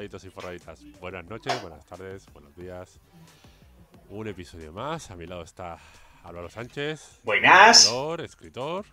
[0.00, 0.80] forraditos y forraditas.
[0.98, 2.98] Buenas noches, buenas tardes, buenos días.
[4.08, 5.10] Un episodio más.
[5.10, 5.76] A mi lado está
[6.24, 7.20] Álvaro Sánchez.
[7.22, 7.80] Buenas.
[7.80, 8.86] Escritor, escritor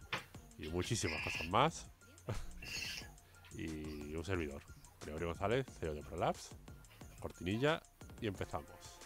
[0.59, 1.87] y muchísimas cosas más.
[3.57, 4.61] y un servidor.
[4.99, 6.49] Gregorio González, CEO de ProLabs.
[7.21, 7.81] Cortinilla
[8.19, 8.96] y empezamos.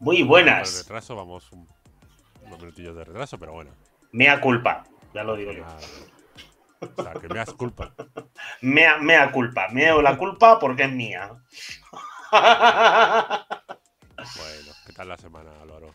[0.00, 0.78] Muy buenas.
[0.78, 1.68] retraso, vamos un-
[2.42, 3.70] unos minutillos de retraso, pero bueno.
[4.12, 4.84] Mea culpa.
[5.14, 5.64] Ya lo digo yo.
[6.96, 7.92] O sea, que me das culpa.
[8.62, 9.68] Mea, mea culpa.
[9.68, 11.32] Meo la culpa porque es mía.
[14.36, 15.94] Bueno, ¿qué tal la semana, Álvaro?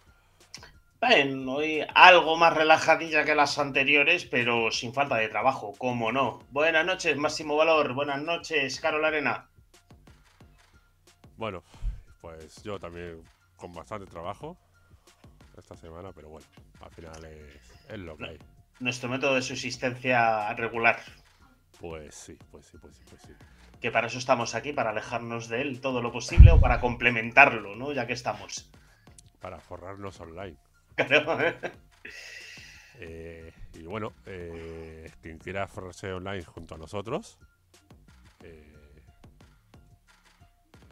[1.01, 6.39] Bien, hoy algo más relajadilla que las anteriores, pero sin falta de trabajo, cómo no.
[6.49, 7.93] Buenas noches, Máximo Valor.
[7.93, 9.49] Buenas noches, Carol Arena.
[11.35, 11.63] Bueno,
[12.21, 13.21] pues yo también
[13.63, 14.57] con bastante trabajo
[15.57, 16.45] esta semana, pero bueno,
[16.81, 18.39] al final es, es lo que hay.
[18.81, 20.99] Nuestro método de subsistencia regular.
[21.79, 23.31] Pues sí, pues sí, pues sí, pues sí.
[23.79, 27.77] Que para eso estamos aquí, para alejarnos de él todo lo posible o para complementarlo,
[27.77, 27.93] ¿no?
[27.93, 28.69] Ya que estamos.
[29.39, 30.57] Para forrarnos online.
[30.95, 31.55] Claro, ¿eh?
[32.99, 37.39] Eh, y bueno, eh, quien quiera forrarse online junto a nosotros,
[38.43, 39.01] eh,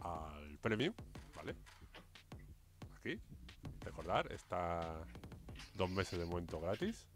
[0.01, 0.95] al Premium,
[1.35, 1.53] ¿vale?
[3.81, 4.81] Recordar, está
[5.75, 7.07] dos meses de momento gratis.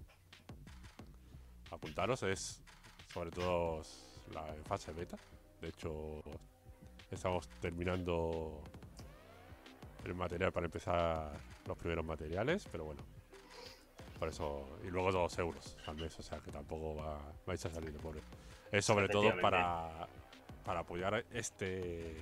[1.71, 2.61] Apuntaros, es
[3.13, 3.81] sobre todo
[4.33, 5.17] la fase beta.
[5.61, 6.21] De hecho,
[7.11, 8.61] estamos terminando
[10.03, 11.31] el material para empezar
[11.65, 13.01] los primeros materiales, pero bueno,
[14.19, 17.69] por eso, y luego dos euros al mes, o sea que tampoco va, vais a
[17.69, 18.21] salir de pobre.
[18.71, 20.07] Es sobre todo para,
[20.63, 22.15] para apoyar este,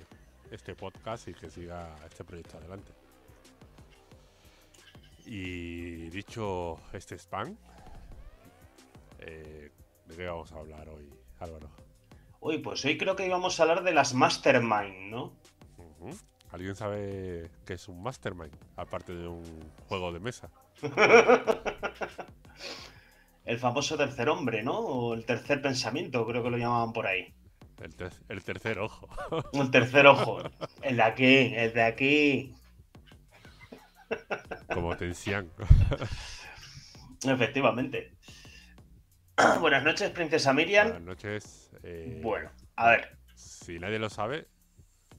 [0.50, 2.92] este podcast y que siga este proyecto adelante.
[5.26, 7.56] Y dicho este spam,
[9.20, 9.70] eh,
[10.06, 11.08] ¿de qué vamos a hablar hoy,
[11.40, 11.70] Álvaro?
[12.40, 15.32] Uy, pues hoy creo que íbamos a hablar de las Mastermind, ¿no?
[16.52, 18.54] ¿Alguien sabe qué es un mastermind?
[18.76, 19.42] Aparte de un
[19.88, 20.50] juego de mesa.
[23.44, 24.78] El famoso tercer hombre, ¿no?
[24.78, 27.34] O el tercer pensamiento, creo que lo llamaban por ahí.
[27.82, 29.06] El, ter- el tercer ojo.
[29.52, 30.38] El tercer ojo.
[30.80, 32.54] El de aquí, el de aquí.
[34.72, 35.50] Como Tensian.
[37.26, 38.12] Efectivamente.
[39.60, 41.04] Buenas noches, princesa Buenas Miriam.
[41.04, 41.70] noches.
[41.82, 44.46] eh, Bueno, a ver, Si nadie lo sabe,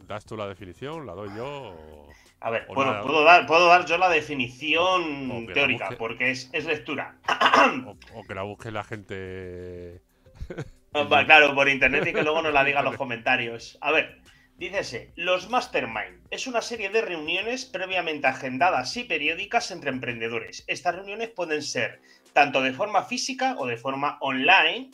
[0.07, 1.05] ¿das tú la definición?
[1.05, 1.45] ¿La doy yo?
[1.47, 3.03] o- a ver, O puedo, nada.
[3.03, 5.97] puedo dar, puedo dar yo la definición teórica, busque.
[5.97, 7.17] porque es, es lectura.
[7.87, 10.01] O, o que la busque la gente.
[10.95, 13.77] Va, Claro, por internet y que luego nos la diga en los comentarios.
[13.81, 14.21] A ver,
[14.57, 20.63] dícese, los Mastermind es una serie de reuniones previamente agendadas y periódicas entre emprendedores.
[20.67, 22.01] Estas reuniones pueden ser
[22.33, 24.91] tanto de forma física o de forma online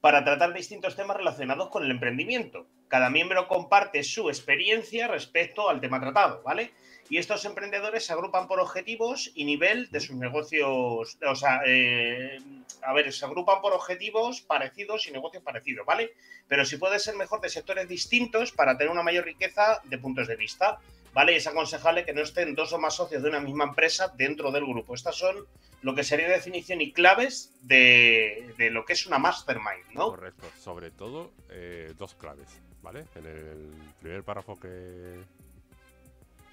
[0.00, 2.66] para tratar distintos temas relacionados con el emprendimiento.
[2.88, 6.72] Cada miembro comparte su experiencia respecto al tema tratado, ¿vale?
[7.10, 12.38] Y estos emprendedores se agrupan por objetivos y nivel de sus negocios, o sea, eh,
[12.82, 16.12] a ver, se agrupan por objetivos parecidos y negocios parecidos, ¿vale?
[16.48, 20.28] Pero si puede ser mejor de sectores distintos para tener una mayor riqueza de puntos
[20.28, 20.78] de vista,
[21.14, 21.32] ¿vale?
[21.32, 24.50] Y es aconsejable que no estén dos o más socios de una misma empresa dentro
[24.50, 24.94] del grupo.
[24.94, 25.46] Estas son
[25.82, 30.10] lo que sería definición y claves de, lo que es una mastermind, ¿no?
[30.10, 30.46] Correcto.
[30.60, 32.48] Sobre todo, eh, dos claves,
[32.82, 33.06] ¿vale?
[33.14, 35.24] En el primer párrafo que.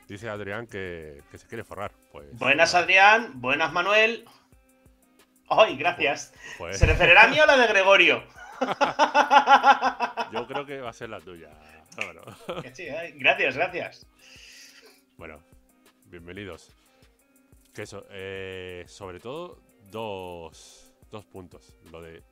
[0.07, 1.91] Dice Adrián que, que se quiere forrar.
[2.11, 2.37] Pues.
[2.37, 3.31] Buenas, Adrián.
[3.41, 4.25] Buenas, Manuel.
[5.49, 6.33] Ay, gracias.
[6.57, 8.23] pues, ¿Se referirá a mí o a la de Gregorio?
[10.31, 11.49] yo creo que va a ser la tuya.
[12.73, 14.07] Sí, gracias, gracias.
[15.17, 15.41] Bueno,
[16.07, 16.71] bienvenidos.
[17.73, 19.61] Que eso, eh, sobre todo,
[19.91, 21.77] dos, dos puntos.
[21.91, 22.23] Lo de.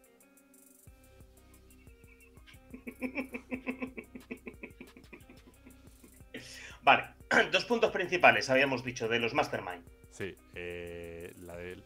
[6.83, 7.03] Vale,
[7.51, 9.83] dos puntos principales habíamos dicho de los mastermind.
[10.11, 11.81] Sí, eh, la de.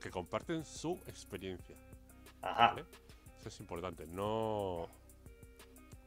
[0.00, 1.76] Que comparten su experiencia.
[2.40, 2.68] Ajá.
[2.68, 2.84] ¿vale?
[3.40, 4.06] Eso es importante.
[4.06, 4.88] No.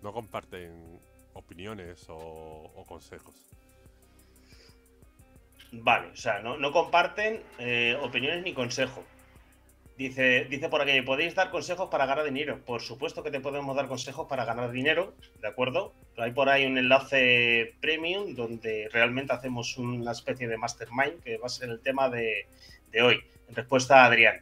[0.01, 0.99] No comparten
[1.33, 3.35] opiniones o, o consejos.
[5.71, 9.03] Vale, o sea, no, no comparten eh, opiniones ni consejos.
[9.97, 12.59] Dice, dice por aquí, ¿me podéis dar consejos para ganar dinero?
[12.65, 15.93] Por supuesto que te podemos dar consejos para ganar dinero, ¿de acuerdo?
[16.17, 21.45] Hay por ahí un enlace premium donde realmente hacemos una especie de mastermind que va
[21.45, 22.45] a ser el tema de,
[22.91, 23.23] de hoy.
[23.47, 24.41] En respuesta a Adrián.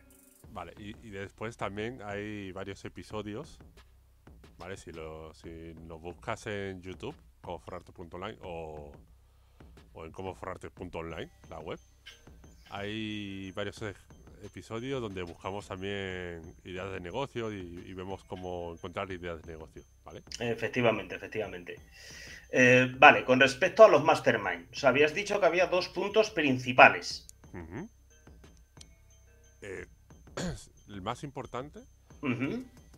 [0.50, 3.60] Vale, y, después también hay varios episodios
[4.58, 4.78] ¿vale?
[4.78, 8.92] Si, lo, si nos buscas en YouTube, como forrarte.online o,
[9.94, 11.80] o en como forrarte.online, la web,
[12.70, 13.82] hay varios
[14.44, 19.54] e- episodios donde buscamos también ideas de negocio y, y vemos cómo encontrar ideas de
[19.54, 20.24] negocio, ¿vale?
[20.40, 21.76] Efectivamente, efectivamente.
[22.52, 27.28] Eh, vale, con respecto a los mastermind, os habías dicho que había dos puntos principales.
[29.62, 29.86] Eh,
[30.90, 31.80] el más importante,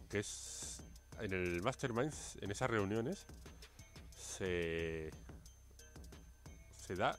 [0.09, 0.81] que es
[1.21, 3.25] en el Mastermind, en esas reuniones,
[4.17, 5.11] se,
[6.77, 7.17] se da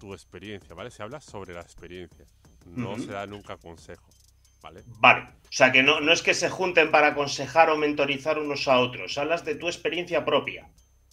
[0.00, 0.90] tu experiencia, ¿vale?
[0.90, 2.24] Se habla sobre la experiencia,
[2.64, 4.14] no se da nunca consejo,
[4.62, 4.86] ¿vale?
[5.04, 8.66] Vale, o sea que no, no es que se junten para aconsejar o mentorizar unos
[8.66, 10.70] a otros, hablas de tu experiencia propia.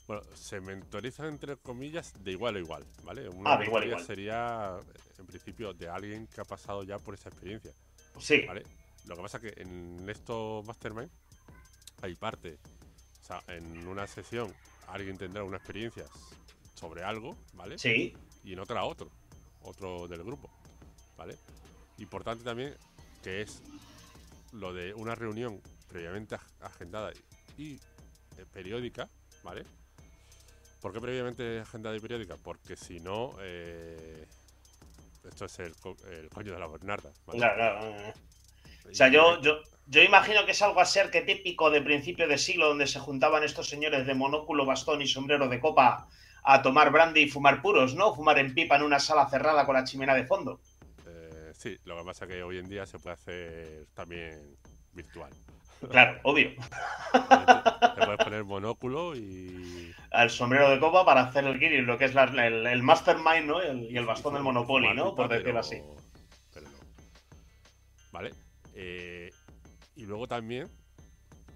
[0.07, 3.30] Bueno, se mentorizan entre comillas de igual a igual, ¿vale?
[3.30, 4.00] Una Ah, de igual a igual.
[4.00, 4.83] sería,
[5.18, 7.74] en principio, de alguien que ha pasado ya por esa experiencia.
[8.19, 8.68] Sí, ¿vale?
[9.03, 11.12] Lo que pasa es que en estos mastermind
[12.01, 12.62] hay parte.
[13.21, 14.57] O sea, en una sesión
[14.88, 16.12] alguien tendrá una experiencia
[16.74, 17.81] sobre algo, ¿vale?
[17.81, 19.13] sí, Y en otra otro,
[19.59, 20.53] otro del grupo,
[21.22, 21.38] ¿vale?
[21.98, 22.76] Importante también
[23.22, 23.64] que es
[24.52, 27.12] lo de una reunión previamente ag- agendada
[27.58, 29.08] y eh, periódica,
[29.44, 29.66] ¿vale?
[30.82, 32.38] ¿Por qué previamente agendada y periódica?
[32.38, 34.26] Porque si no, eh,
[35.24, 37.12] esto es el, co- el coño de la Bernarda.
[37.28, 37.40] ¿vale?
[37.40, 38.14] claro, claro.
[38.90, 42.38] O sea, yo, yo, yo imagino que es algo así que típico de principio de
[42.38, 46.08] siglo donde se juntaban estos señores de monóculo, bastón y sombrero de copa
[46.44, 48.16] a tomar brandy y fumar puros, ¿no?
[48.16, 50.62] Fumar en pipa en una sala cerrada con la chimenea de fondo.
[51.62, 54.58] Sí, lo que pasa es que hoy en día se puede hacer también
[54.94, 55.31] virtual.
[55.92, 56.50] Claro, obvio.
[57.13, 59.94] Te puedes poner monóculo y.
[60.10, 63.62] Al sombrero de copa para hacer el lo que es la- el, el mastermind, ¿no?
[63.62, 65.13] El- y el bastón del Monopoly, ¿no?
[65.13, 65.78] Por decirlo pero- así.
[66.52, 66.78] Pero no.
[68.12, 68.31] ¿Vale?
[68.74, 69.30] Eh,
[69.96, 70.68] y luego también.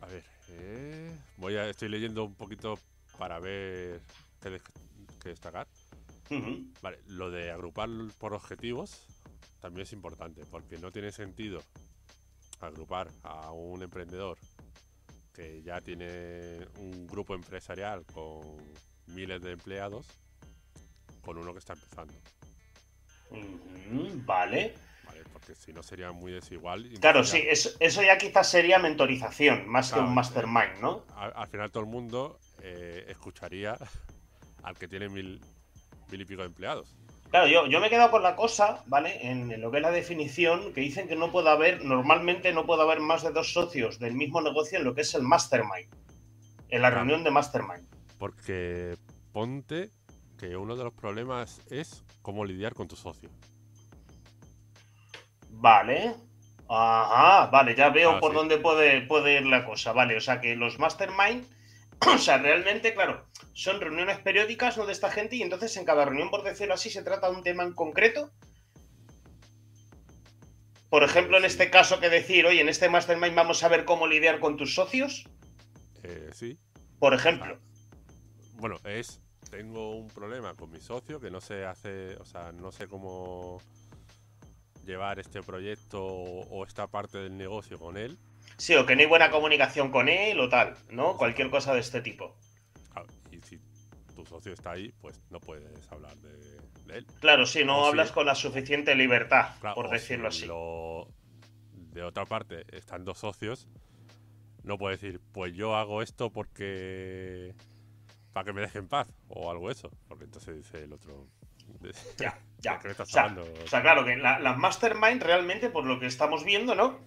[0.01, 0.23] A ver.
[0.51, 1.67] eh, voy a.
[1.67, 2.77] Estoy leyendo un poquito
[3.17, 4.01] para ver
[4.39, 4.63] qué, des-
[5.23, 5.65] qué destacar.
[6.81, 9.07] Vale, lo de agrupar por objetivos
[9.65, 11.59] también es importante, porque no tiene sentido
[12.59, 14.37] agrupar a un emprendedor
[15.33, 18.41] que ya tiene un grupo empresarial con
[19.07, 20.05] miles de empleados
[21.23, 22.13] con uno que está empezando,
[23.31, 24.75] Ujú, Vale.
[25.03, 25.23] ¿vale?
[25.33, 26.87] Porque si no sería muy desigual.
[27.01, 31.03] Claro, sí, eso, eso ya quizás sería mentorización, más que un mastermind, ¿no?
[31.15, 33.75] Al, al final todo el mundo eh, escucharía
[34.61, 35.41] al que tiene mil,
[36.11, 36.95] mil y pico de empleados.
[37.35, 39.29] Claro, yo, yo me he quedado con la cosa, ¿vale?
[39.29, 42.83] En, lo que es la definición, que dicen que no puede haber, normalmente no puede
[42.83, 45.93] haber más de dos socios del mismo negocio en lo que es el mastermind.
[46.69, 47.85] En la reunión de mastermind.
[48.17, 48.95] Porque
[49.33, 49.89] ponte
[50.39, 53.29] que uno de los problemas es cómo lidiar con tu socio.
[55.49, 56.15] Vale.
[56.69, 58.37] Ajá, vale, ya veo Ah, por sí.
[58.37, 59.91] dónde puede, puede ir la cosa.
[59.91, 61.45] Vale, o sea que los mastermind,
[62.15, 64.85] o sea, realmente, claro, son reuniones periódicas, ¿no?
[64.85, 67.43] De esta gente, y entonces en cada reunión, por decirlo así, se trata de un
[67.43, 68.31] tema en concreto.
[70.89, 74.07] Por ejemplo, en este caso que decir, oye, en este mastermind vamos a ver cómo
[74.07, 75.25] lidiar con tus socios,
[76.03, 76.57] Eh, sí.
[76.99, 77.59] por ejemplo.
[78.53, 79.21] Bueno, es.
[79.49, 82.15] Tengo un problema con mi socio que no sé hace.
[82.17, 83.61] O sea, no sé cómo
[84.85, 88.17] llevar este proyecto o esta parte del negocio con él.
[88.57, 91.17] Sí, o que no hay buena comunicación con él o tal, ¿no?
[91.17, 92.35] Cualquier cosa de este tipo.
[92.93, 93.59] Claro, y si
[94.15, 96.31] tu socio está ahí, pues no puedes hablar de,
[96.85, 97.07] de él.
[97.19, 100.47] Claro, sí, no O hablas con la suficiente libertad, Claro, por decirlo si así.
[100.47, 101.07] lo-
[101.93, 103.67] de otra parte, están dos socios,
[104.63, 107.53] no puedes decir, pues yo hago esto porque.
[108.33, 109.89] para que me dejen en paz, o algo eso.
[110.09, 111.27] Porque entonces dice el otro.
[112.17, 112.79] Ya, ¿de ya.
[113.05, 113.35] sea?
[113.63, 116.99] O sea, claro que la- las mastermind realmente, por lo que estamos viendo, ¿no?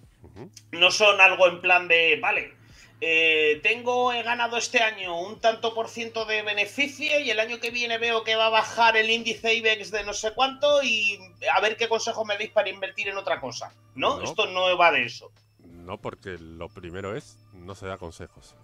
[0.71, 2.53] No son algo en plan de, vale,
[3.01, 7.59] eh, tengo, he ganado este año un tanto por ciento de beneficio y el año
[7.59, 11.17] que viene veo que va a bajar el índice IBEX de no sé cuánto y
[11.55, 13.73] a ver qué consejo me deis para invertir en otra cosa.
[13.95, 14.17] ¿no?
[14.17, 14.23] No.
[14.23, 15.31] Esto no va de eso.
[15.59, 18.55] No, porque lo primero es, no se da consejos.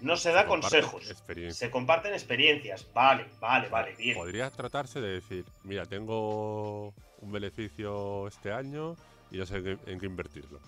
[0.00, 1.54] No se da comparte consejos.
[1.54, 2.86] Se comparten experiencias.
[2.94, 4.16] Vale, vale, vale, bien.
[4.16, 8.96] Podría tratarse de decir, mira, tengo un beneficio este año
[9.30, 9.56] y no sé
[9.86, 10.58] en qué, invertirlo.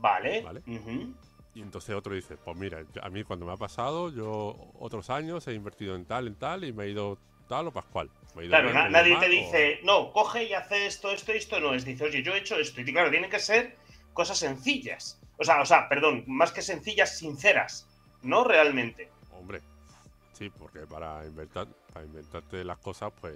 [0.00, 0.42] Vale.
[0.42, 0.62] Vale.
[1.54, 5.46] Y entonces otro dice, pues mira, a mí cuando me ha pasado, yo otros años
[5.48, 8.08] he invertido en tal, en tal y me he ido tal o pascual.
[8.34, 11.10] Me he ido Claro, bien, na- nadie te o- dice, no, coge y hace esto,
[11.10, 11.74] esto, esto, no.
[11.74, 12.80] Es dice, oye, yo he hecho esto.
[12.80, 13.76] Y claro, tienen que ser
[14.14, 15.20] cosas sencillas.
[15.38, 17.86] O sea, o sea, perdón, más que sencillas, sinceras.
[18.22, 19.10] No realmente.
[19.32, 19.60] Hombre,
[20.32, 23.34] sí, porque para inventar, para inventarte las cosas, pues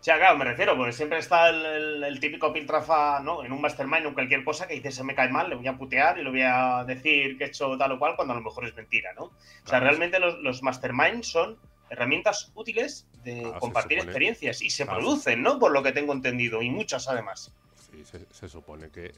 [0.00, 3.44] O sea, claro, me refiero, porque siempre está el, típico piltrafa, ¿no?
[3.44, 5.76] En un mastermind o cualquier cosa que dice se me cae mal, le voy a
[5.76, 8.42] putear y le voy a decir que he hecho tal o cual cuando a lo
[8.42, 9.24] mejor es mentira, ¿no?
[9.24, 9.32] O
[9.66, 11.58] sea, realmente los, los masterminds son
[11.90, 15.58] herramientas útiles de compartir experiencias y se producen, ¿no?
[15.58, 17.52] Por lo que tengo entendido, y muchas además.
[17.74, 19.12] Sí, se, supone que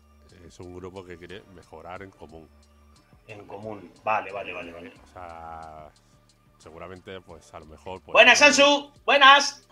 [0.46, 2.48] es un grupo que quiere mejorar en común.
[3.28, 4.92] En común, vale, vale, vale, vale.
[5.04, 5.90] O sea,
[6.58, 8.00] seguramente, pues a lo mejor.
[8.00, 8.90] Pues, ¡Buenas, Ansu!
[9.04, 9.64] ¡Buenas!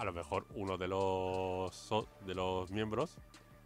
[0.00, 1.90] A lo mejor uno de los,
[2.26, 3.16] de los miembros,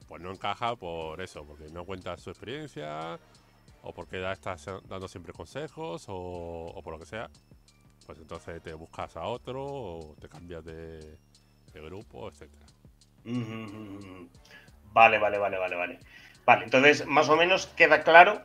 [0.09, 3.19] pues no encaja por eso, porque no cuenta su experiencia,
[3.83, 4.57] o porque da, está
[4.89, 7.31] dando siempre consejos, o por lo que sea
[8.05, 11.19] pues entonces te buscas a otro o te cambias de,
[11.75, 12.67] grupo, etcétera.
[14.93, 15.99] Vale, vale, vale, vale, vale.
[16.47, 18.43] Vale, entonces más o menos queda claro,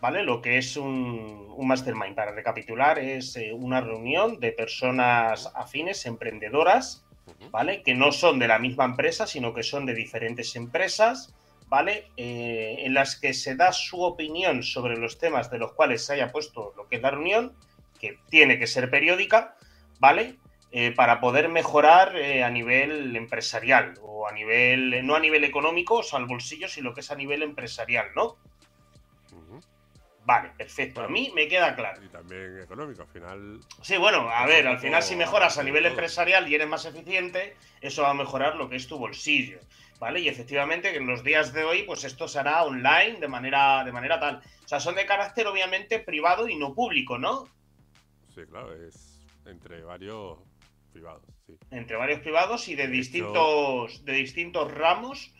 [0.00, 0.22] ¿vale?
[0.22, 2.14] Lo que es un, mastermind.
[2.14, 7.06] Para recapitular, es eh, una reunión de personas afines, emprendedoras,
[7.50, 7.82] ¿vale?
[7.82, 11.34] Que no son de la misma empresa, sino que son de diferentes empresas,
[11.68, 12.10] ¿vale?
[12.16, 16.14] Eh, en las que se da su opinión sobre los temas de los cuales se
[16.14, 17.54] haya puesto lo que es la reunión
[18.00, 19.56] que tiene que ser periódica,
[19.98, 20.36] ¿vale?
[20.70, 25.96] Eh, para poder mejorar eh, a nivel empresarial o a nivel, no a nivel económico,
[25.96, 28.36] o sea, al bolsillo, sino que es a nivel empresarial, ¿no?
[30.28, 31.00] Vale, perfecto.
[31.00, 32.04] A mí me queda claro.
[32.04, 33.60] Y también económico, al final.
[33.80, 37.56] Sí, bueno, a ver, al final si mejoras a nivel empresarial y eres más eficiente,
[37.80, 39.58] eso va a mejorar lo que es tu bolsillo.
[39.98, 40.20] ¿Vale?
[40.20, 43.82] Y efectivamente que en los días de hoy, pues esto se hará online de manera,
[43.84, 44.42] de manera tal.
[44.64, 47.48] O sea, son de carácter obviamente privado y no público, ¿no?
[48.50, 50.38] claro, es entre varios
[50.92, 51.22] privados,
[51.70, 55.32] Entre varios privados y de, distintos, de distintos ramos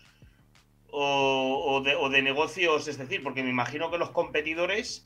[0.91, 5.05] o, de, negocios, es decir, porque me imagino que los competidores,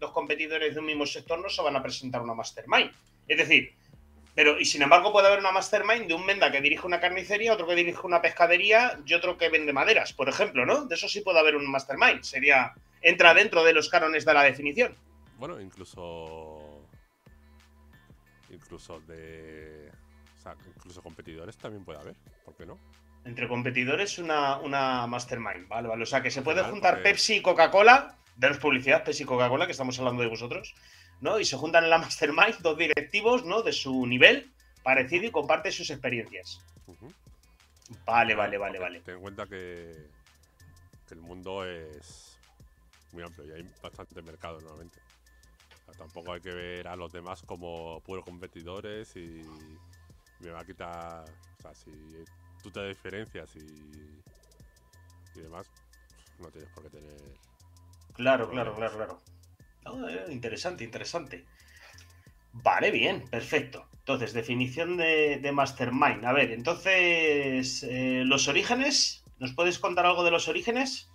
[0.00, 2.90] los competidores de un mismo sector no se van a presentar una mastermind.
[3.28, 3.74] Es decir,
[4.34, 7.54] pero, y sin embargo, puede haber una mastermind de un menda que dirige una carnicería,
[7.54, 10.84] otro que dirige una pescadería y otro que vende maderas, por ejemplo, ¿no?
[10.84, 12.22] De eso sí puede haber un mastermind.
[12.22, 12.74] Sería.
[13.02, 14.96] Entra dentro de los cánones de la definición.
[15.38, 16.76] Bueno, incluso
[18.50, 19.90] incluso de.
[20.38, 22.78] O sea, incluso competidores también puede haber, ¿por qué no?
[23.26, 25.88] Entre competidores, una, una mastermind, ¿vale?
[25.88, 26.02] ¿vale?
[26.04, 29.72] O sea, que se puede juntar Pepsi y Coca-Cola, los publicidad, Pepsi y Coca-Cola, que
[29.72, 30.74] estamos hablando de vosotros,
[31.20, 31.38] ¿no?
[31.38, 33.62] Y se juntan en la mastermind dos directivos, ¿no?
[33.62, 34.52] De su nivel
[34.82, 36.60] parecido y comparten sus experiencias.
[38.04, 39.00] Vale, vale, vale, vale.
[39.00, 39.92] Ten en cuenta que,
[41.06, 42.38] que el mundo es
[43.12, 45.00] muy amplio y hay bastante mercado normalmente
[45.96, 49.42] tampoco hay que ver a los demás como puros competidores y
[50.40, 51.24] me va a quitar.
[51.58, 51.90] O sea, si
[52.62, 54.20] tú te diferencias y,
[55.34, 55.66] y demás,
[56.38, 57.12] no tienes por qué tener.
[58.14, 60.08] Claro, claro, claro, claro.
[60.08, 61.44] Eh, interesante, interesante.
[62.52, 63.86] Vale, bien, perfecto.
[63.98, 66.24] Entonces, definición de, Mastermind.
[66.24, 69.22] A ver, entonces, eh, los orígenes.
[69.38, 71.10] ¿Nos puedes contar algo de los orígenes?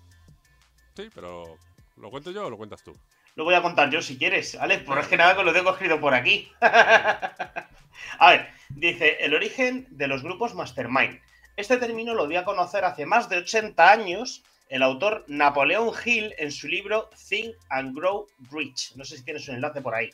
[0.95, 1.57] Sí, pero
[1.97, 2.95] ¿lo cuento yo o lo cuentas tú?
[3.35, 4.79] Lo voy a contar yo si quieres, ¿vale?
[4.79, 6.51] Por es que nada que lo tengo escrito por aquí.
[6.61, 11.19] a ver, dice, el origen de los grupos Mastermind.
[11.61, 16.33] Este término lo dio a conocer hace más de 80 años el autor Napoleón Hill
[16.39, 18.95] en su libro Think and Grow Rich.
[18.95, 20.09] No sé si tienes un enlace por ahí.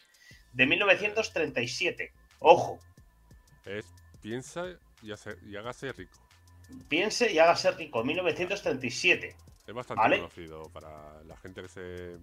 [0.51, 2.11] De 1937.
[2.39, 2.79] Ojo.
[3.63, 3.85] Es
[4.21, 4.65] piensa
[5.01, 6.19] y, hágase rico.
[6.89, 8.03] Piense y hágase rico.
[8.03, 9.33] 1937.
[9.67, 12.17] Es bastante conocido para la gente que se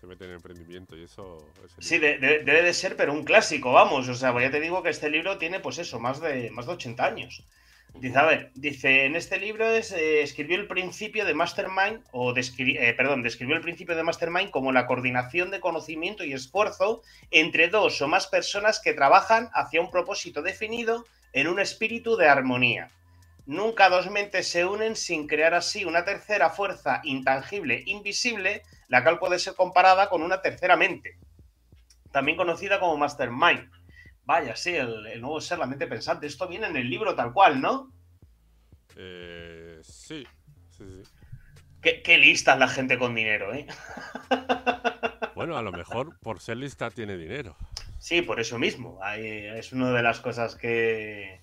[0.00, 1.46] se mete en emprendimiento y eso.
[1.78, 4.08] Sí, debe de ser, pero un clásico, vamos.
[4.08, 6.64] O sea, pues ya te digo que este libro tiene, pues eso, más de, más
[6.66, 7.44] de 80 años.
[7.94, 12.34] Dice, a ver, dice, en este libro es, eh, escribió el principio de Mastermind, o
[12.36, 17.68] eh, perdón, describió el principio de Mastermind como la coordinación de conocimiento y esfuerzo entre
[17.68, 22.90] dos o más personas que trabajan hacia un propósito definido en un espíritu de armonía.
[23.46, 29.18] Nunca dos mentes se unen sin crear así una tercera fuerza intangible, invisible, la cual
[29.18, 31.18] puede ser comparada con una tercera mente,
[32.10, 33.70] también conocida como Mastermind.
[34.24, 36.26] Vaya, sí, el, nuevo ser, la mente pensante.
[36.26, 37.92] Esto viene en el libro tal cual, ¿no?
[38.96, 40.26] Eh, sí,
[40.70, 41.10] sí, sí.
[41.80, 43.66] Qué, qué lista es la gente con dinero, ¿eh?
[45.34, 47.56] Bueno, a lo mejor por ser lista tiene dinero.
[47.98, 49.00] Sí, por eso mismo.
[49.16, 51.40] es una de las cosas que,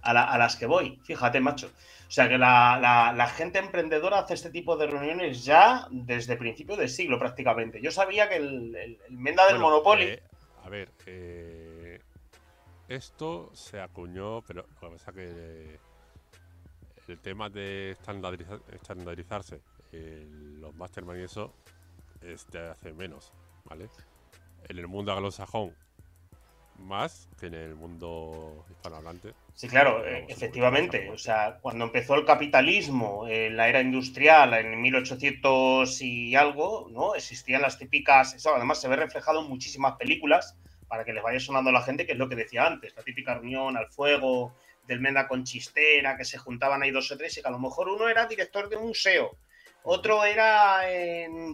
[0.00, 1.00] a, las que voy.
[1.04, 1.66] Fíjate, macho.
[1.66, 6.88] O sea que la, gente emprendedora hace este tipo de reuniones ya desde principios del
[6.88, 7.80] siglo prácticamente.
[7.82, 10.04] Yo sabía que el, Menda del Monopoly.
[10.04, 10.22] Eh,
[10.64, 11.61] a ver, eh,
[12.94, 15.78] esto se acuñó, pero lo que pasa que
[17.08, 17.96] el tema de
[18.72, 19.60] estandarizarse
[19.92, 21.52] los mastermind y eso
[22.22, 23.32] es hace menos,
[23.64, 23.88] ¿vale?
[24.68, 25.74] En el mundo anglosajón
[26.78, 29.34] más que en el mundo hispanohablante.
[29.54, 31.10] Sí, claro, eh, efectivamente.
[31.10, 37.14] O sea, cuando empezó el capitalismo, en la era industrial, en 1800 y algo, ¿no?
[37.14, 38.34] Existían las típicas.
[38.34, 40.56] Eso además se ve reflejado en muchísimas películas,
[40.92, 43.02] para que les vaya sonando a la gente, que es lo que decía antes: la
[43.02, 44.54] típica reunión al fuego
[44.86, 47.58] del Menda con chistera, que se juntaban ahí dos o tres, y que a lo
[47.58, 49.38] mejor uno era director de un museo
[49.84, 50.82] otro era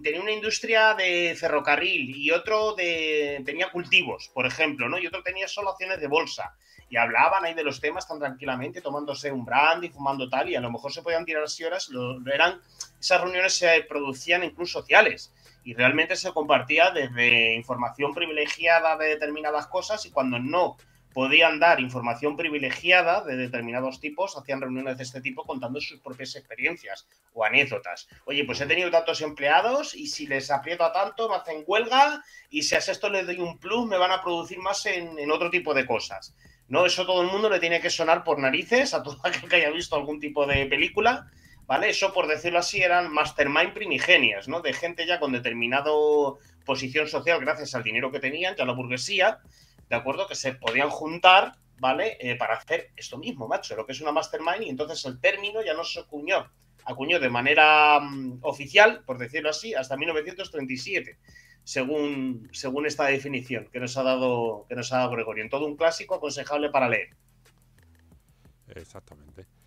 [0.03, 4.99] tenía una industria de ferrocarril y otro de tenía cultivos, por ejemplo, ¿no?
[4.99, 6.55] Y otro tenía solo acciones de bolsa.
[6.91, 10.61] Y hablaban ahí de los temas tan tranquilamente, tomándose un brandy, fumando tal, y a
[10.61, 11.91] lo mejor se podían tirar así horas.
[12.33, 12.61] Eran,
[13.01, 15.33] esas reuniones se producían en sociales
[15.65, 20.77] y realmente se compartía desde información privilegiada de determinadas cosas y cuando no
[21.19, 26.37] podían dar información privilegiada de determinados tipos, hacían reuniones de este tipo contando sus propias
[26.37, 28.09] experiencias o anécdotas.
[28.25, 32.23] Oye, pues he tenido tantos empleados y si les aprieto a tanto me hacen huelga
[32.51, 35.51] y si a esto le doy un plus me van a producir más en, otro
[35.51, 36.35] tipo de cosas.
[36.69, 36.87] ¿No?
[36.87, 39.71] Eso todo el mundo le tiene que sonar por narices a todo aquel que haya
[39.71, 41.31] visto algún tipo de película.
[41.69, 41.91] ¿Vale?
[41.91, 44.63] Eso, por decirlo así, eran mastermind primigenias, ¿no?
[44.63, 49.41] De gente ya con determinado posición social gracias al dinero que tenían, ya la burguesía,
[49.91, 50.27] ¿de acuerdo?
[50.27, 52.17] Que se podían juntar, ¿vale?
[52.21, 55.63] Eh, para hacer esto mismo, macho, lo que es una mastermind, y entonces el término
[55.63, 56.51] ya no se acuñó,
[56.87, 61.19] acuñó de manera mm, oficial, por decirlo así, hasta 1937,
[61.65, 65.45] según, según esta definición que nos ha dado, que nos ha dado Gregorio.
[65.45, 67.11] En todo un clásico aconsejable para leer.
[68.75, 69.58] Exactamente.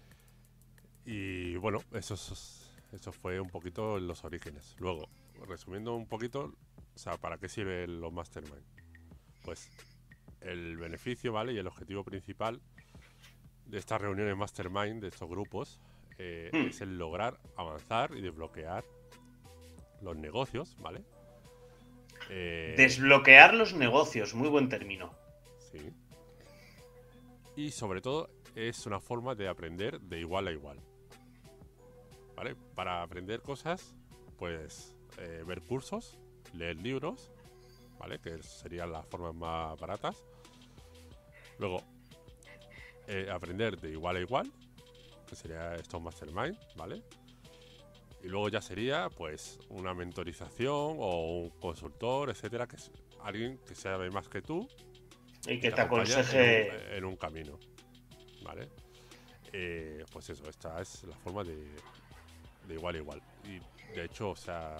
[1.05, 4.75] Y bueno, eso, eso fue un poquito los orígenes.
[4.79, 5.09] Luego,
[5.47, 6.53] resumiendo un poquito,
[6.95, 8.63] o sea, ¿para qué sirven los mastermind?
[9.43, 9.69] Pues
[10.41, 11.53] el beneficio, ¿vale?
[11.53, 12.61] Y el objetivo principal
[13.65, 15.79] de estas reuniones mastermind, de estos grupos,
[16.17, 16.67] eh, hmm.
[16.67, 18.83] es el lograr avanzar y desbloquear
[20.01, 21.03] los negocios, ¿vale?
[22.29, 25.13] Eh, desbloquear los negocios, muy buen término.
[25.71, 25.93] Sí.
[27.55, 30.79] Y sobre todo es una forma de aprender de igual a igual.
[32.35, 32.55] ¿Vale?
[32.75, 33.93] Para aprender cosas,
[34.37, 36.17] pues eh, ver cursos,
[36.53, 37.31] leer libros,
[37.99, 38.19] ¿vale?
[38.19, 40.23] Que serían las formas más baratas.
[41.59, 41.83] Luego,
[43.07, 44.51] eh, aprender de igual a igual,
[45.27, 47.03] que sería esto Mastermind, ¿vale?
[48.23, 52.91] Y luego ya sería, pues, una mentorización o un consultor, etcétera, que es
[53.23, 54.67] alguien que sabe más que tú.
[55.47, 56.97] Y que te, aconseje.
[56.97, 57.57] En un, camino,
[58.43, 58.69] ¿vale?
[59.51, 61.75] Eh, pues eso, esta es la forma de,
[62.67, 63.21] de igual a igual.
[63.43, 63.59] Y
[63.95, 64.77] de hecho, o sea,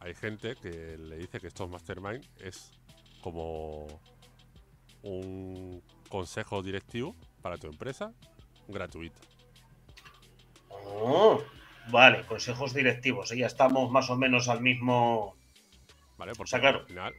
[0.00, 2.72] hay gente que le dice que estos mastermind es
[3.20, 3.86] como
[5.02, 8.12] un consejo directivo para tu empresa
[8.68, 9.20] gratuito.
[10.68, 11.40] Oh,
[11.90, 13.30] vale, consejos directivos.
[13.30, 15.36] Ya estamos más o menos al mismo.
[16.16, 16.80] Vale, porque claro.
[16.80, 17.14] al final,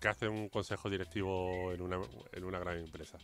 [0.00, 2.00] ¿qué hace un consejo directivo en una,
[2.32, 3.18] en una gran empresa?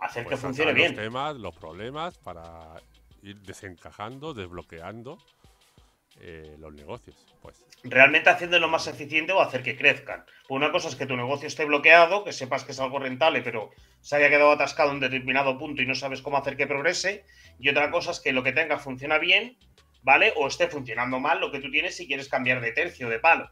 [0.00, 0.94] Hacer pues que funcione bien.
[0.94, 2.80] Los temas, los problemas para
[3.24, 5.18] ir desencajando, desbloqueando
[6.20, 7.16] eh, los negocios.
[7.42, 7.64] Pues.
[7.82, 10.24] Realmente haciéndolo más eficiente o hacer que crezcan.
[10.48, 13.70] una cosa es que tu negocio esté bloqueado, que sepas que es algo rentable, pero
[14.00, 17.24] se haya quedado atascado en determinado punto y no sabes cómo hacer que progrese.
[17.58, 19.58] Y otra cosa es que lo que tenga funciona bien,
[20.02, 20.32] ¿vale?
[20.36, 23.50] O esté funcionando mal lo que tú tienes si quieres cambiar de tercio, de palo,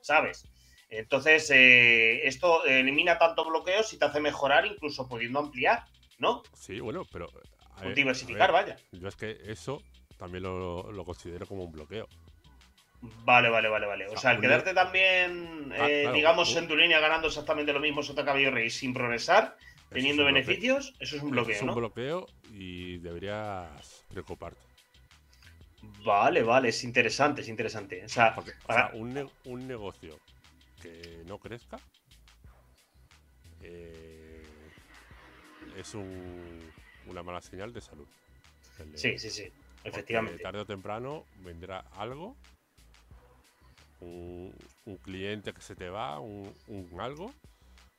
[0.00, 0.46] ¿sabes?
[0.88, 5.84] Entonces, eh, esto elimina tanto bloqueos y te hace mejorar, incluso pudiendo ampliar,
[6.18, 6.42] ¿no?
[6.54, 7.28] Sí, bueno, pero.
[7.94, 8.76] Diversificar, vaya.
[8.92, 9.82] Yo es que eso
[10.16, 12.08] también lo, considero como un bloqueo.
[13.24, 14.08] Vale, vale, vale, vale.
[14.08, 18.02] O sea, el quedarte también, ah, eh, digamos, en tu línea ganando exactamente lo mismo
[18.02, 19.56] sota cabello rey sin progresar,
[19.90, 21.54] teniendo beneficios, eso es un bloqueo.
[21.54, 24.60] Es un bloqueo y deberías preocuparte.
[26.02, 28.04] Vale, vale, es interesante, es interesante.
[28.04, 28.34] O sea,
[28.94, 30.18] un, un, negocio
[30.80, 31.78] que no crezca
[33.60, 34.42] eh,
[35.76, 36.72] es un,
[37.06, 38.06] una mala señal de salud.
[38.94, 39.52] Sí, sí, sí.
[39.84, 40.42] Efectivamente.
[40.42, 42.36] tarde o temprano vendrá algo,
[44.00, 44.52] un,
[45.02, 46.52] cliente que se te va, un,
[46.98, 47.32] algo,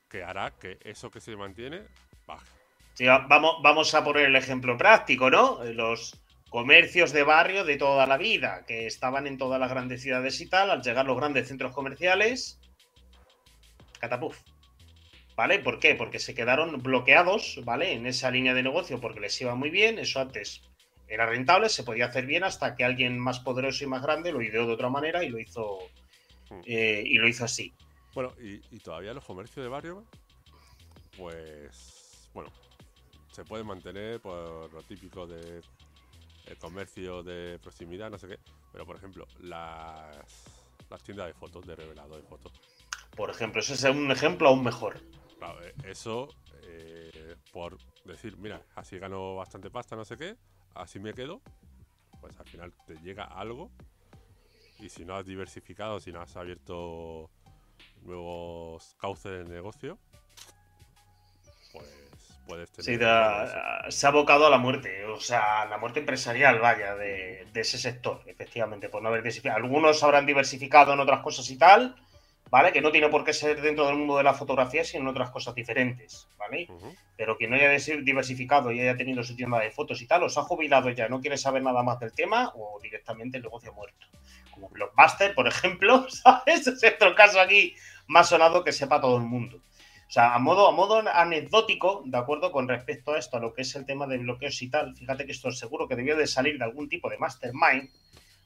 [0.08, 1.82] que hará que eso que se mantiene
[2.26, 2.50] baje.
[3.28, 5.62] vamos, vamos a poner el ejemplo práctico, ¿no?
[5.64, 10.40] Los comercios de barrio de toda la vida, que estaban en todas las grandes ciudades
[10.40, 12.58] y tal, al llegar los grandes centros comerciales,
[14.00, 14.38] catapuf.
[15.36, 15.58] ¿Vale?
[15.58, 15.94] ¿Por qué?
[15.94, 17.92] Porque se quedaron bloqueados, ¿vale?
[17.92, 20.62] En esa línea de negocio porque les iba muy bien, eso antes
[21.08, 24.42] era rentable, se podía hacer bien hasta que alguien más poderoso y más grande lo
[24.42, 25.78] ideó de otra manera y lo hizo
[26.50, 26.60] hmm.
[26.66, 27.72] eh, y lo hizo así.
[28.14, 30.04] Bueno, y, todavía los comercios de barrio,
[31.18, 32.50] pues bueno,
[33.30, 35.60] se puede mantener por lo típico de
[36.46, 38.38] el comercio de proximidad, no sé qué,
[38.72, 40.16] pero por ejemplo, las,
[40.88, 42.52] las tiendas de fotos, de revelado de fotos.
[43.14, 43.60] por ejemplo.
[43.60, 44.98] Ese es un ejemplo aún mejor.
[45.38, 46.28] Claro, eh, eso
[46.62, 50.36] eh, por decir, mira, así gano bastante pasta, no sé qué,
[50.74, 51.42] así me quedo,
[52.20, 53.70] pues al final te llega algo
[54.78, 57.30] y si no has diversificado, si no has abierto
[58.02, 59.98] nuevos cauces de negocio,
[61.72, 62.84] pues puedes tener...
[62.84, 67.46] Sí, da- se ha abocado a la muerte, o sea, la muerte empresarial, vaya, de,
[67.52, 69.56] de ese sector, efectivamente, por no haber diversificado.
[69.56, 71.96] Algunos habrán diversificado en otras cosas y tal,
[72.50, 72.72] ¿vale?
[72.72, 75.30] Que no tiene por qué ser dentro del mundo de la fotografía, sino en otras
[75.30, 76.68] cosas diferentes, ¿vale?
[77.16, 80.28] Pero quien no haya diversificado y haya tenido su tienda de fotos y tal, o
[80.28, 83.70] se ha jubilado ya, no quiere saber nada más del tema, o directamente el negocio
[83.70, 84.06] ha muerto.
[84.52, 86.66] Como Blockbuster, por ejemplo, ¿sabes?
[86.66, 87.74] Es otro caso aquí
[88.06, 89.60] más sonado que sepa todo el mundo.
[90.08, 92.52] O sea, a modo, a modo anecdótico, ¿de acuerdo?
[92.52, 95.26] Con respecto a esto, a lo que es el tema de bloqueos y tal, fíjate
[95.26, 97.90] que esto seguro que debió de salir de algún tipo de mastermind,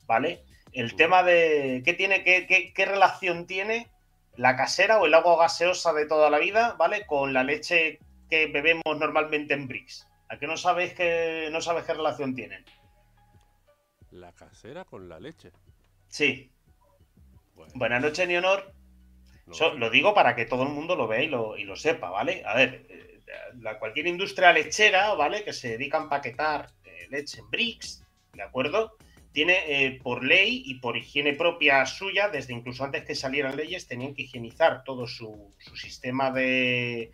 [0.07, 0.43] ¿vale?
[0.73, 3.91] El tema de qué tiene, qué, qué, qué relación tiene
[4.37, 7.07] la casera o el agua gaseosa de toda la vida, ¿vale?
[7.07, 10.07] Con la leche que bebemos normalmente en Brix.
[10.29, 12.65] ¿A qué no sabéis que no sabes qué relación tienen?
[14.13, 15.53] La casera con la leche.
[16.09, 16.51] Sí.
[17.75, 18.73] Buenas noches, ni honor.
[19.47, 22.11] no, lo digo para que todo el mundo lo vea y lo, y lo sepa,
[22.11, 22.43] ¿vale?
[22.47, 23.21] A ver, eh,
[23.59, 25.45] la, cualquier industria lechera, ¿vale?
[25.45, 28.97] Que se dedica a empaquetar eh, leche en bricks, ¿de acuerdo?
[29.33, 33.87] Tiene eh, por ley y por higiene propia suya, desde incluso antes que salieran leyes,
[33.87, 37.13] tenían que higienizar todo su, sistema de,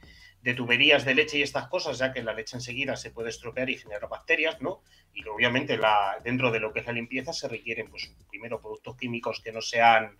[0.56, 3.76] tuberías de leche y estas cosas, ya que la leche enseguida se puede estropear y
[3.76, 4.82] generar bacterias, ¿no?
[5.12, 8.96] Y obviamente la, dentro de lo que es la limpieza se requieren, pues, primero productos
[8.96, 10.16] químicos que no sean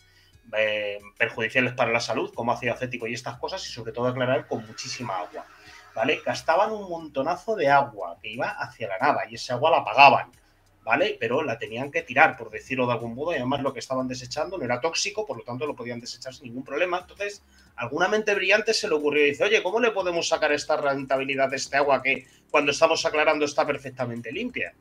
[0.56, 4.46] eh, perjudiciales para la salud, como ácido acético y estas cosas, y sobre todo aclarar
[4.46, 5.46] con muchísima agua.
[5.94, 6.20] ¿Vale?
[6.24, 10.30] Gastaban un montonazo de agua que iba hacia la nada y ese agua la pagaban,
[10.86, 11.16] ¿vale?
[11.18, 14.06] Pero la tenían que tirar, por decirlo de algún modo, y además lo que estaban
[14.06, 17.00] desechando no era tóxico, por lo tanto lo podían desechar sin ningún problema.
[17.00, 17.42] Entonces,
[17.74, 21.50] alguna mente brillante se le ocurrió y dice, oye, ¿cómo le podemos sacar esta rentabilidad
[21.50, 24.74] de este agua que cuando estamos aclarando está perfectamente limpia?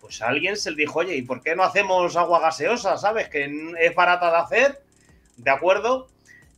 [0.00, 3.28] Pues a alguien se le dijo, oye, ¿y por qué no hacemos agua gaseosa, sabes?
[3.28, 3.48] Que
[3.78, 4.82] es barata de hacer,
[5.36, 6.08] ¿de acuerdo?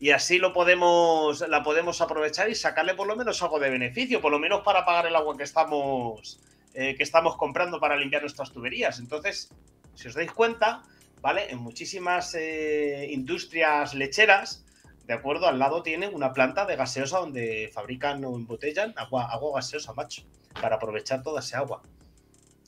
[0.01, 4.23] Y así lo podemos, la podemos aprovechar y sacarle por lo menos algo de beneficio,
[4.23, 6.41] por lo menos para pagar el agua que estamos,
[6.75, 8.99] eh, que estamos comprando para limpiar nuestras tuberías.
[8.99, 9.51] Entonces,
[9.95, 10.83] si os dais cuenta,
[11.21, 11.51] ¿vale?
[11.51, 14.65] En muchísimas eh, industrias lecheras,
[15.07, 15.47] ¿de acuerdo?
[15.47, 20.23] Al lado tienen una planta de gaseosa donde fabrican o embotellan agua, agua gaseosa, macho,
[20.61, 21.83] para aprovechar toda esa agua.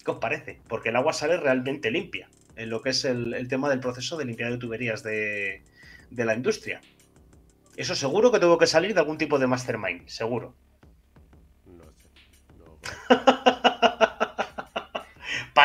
[0.05, 0.61] ¿Qué os parece?
[0.69, 4.17] Porque el agua sale realmente limpia en lo que es el, el tema del proceso
[4.17, 5.63] de limpiar de tuberías de,
[6.11, 6.81] de la industria.
[7.77, 10.57] Eso seguro que tuvo que salir de algún tipo de mastermind, seguro.
[11.67, 12.09] No sé.
[12.57, 12.81] No,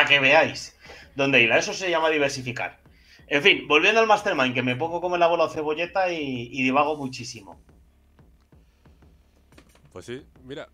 [0.02, 0.76] Para que veáis
[1.14, 1.52] dónde ir.
[1.52, 2.80] Eso se llama diversificar.
[3.28, 6.96] En fin, volviendo al mastermind, que me pongo como la bola cebolleta y, y divago
[6.96, 7.62] muchísimo.
[9.92, 10.68] Pues sí, mira.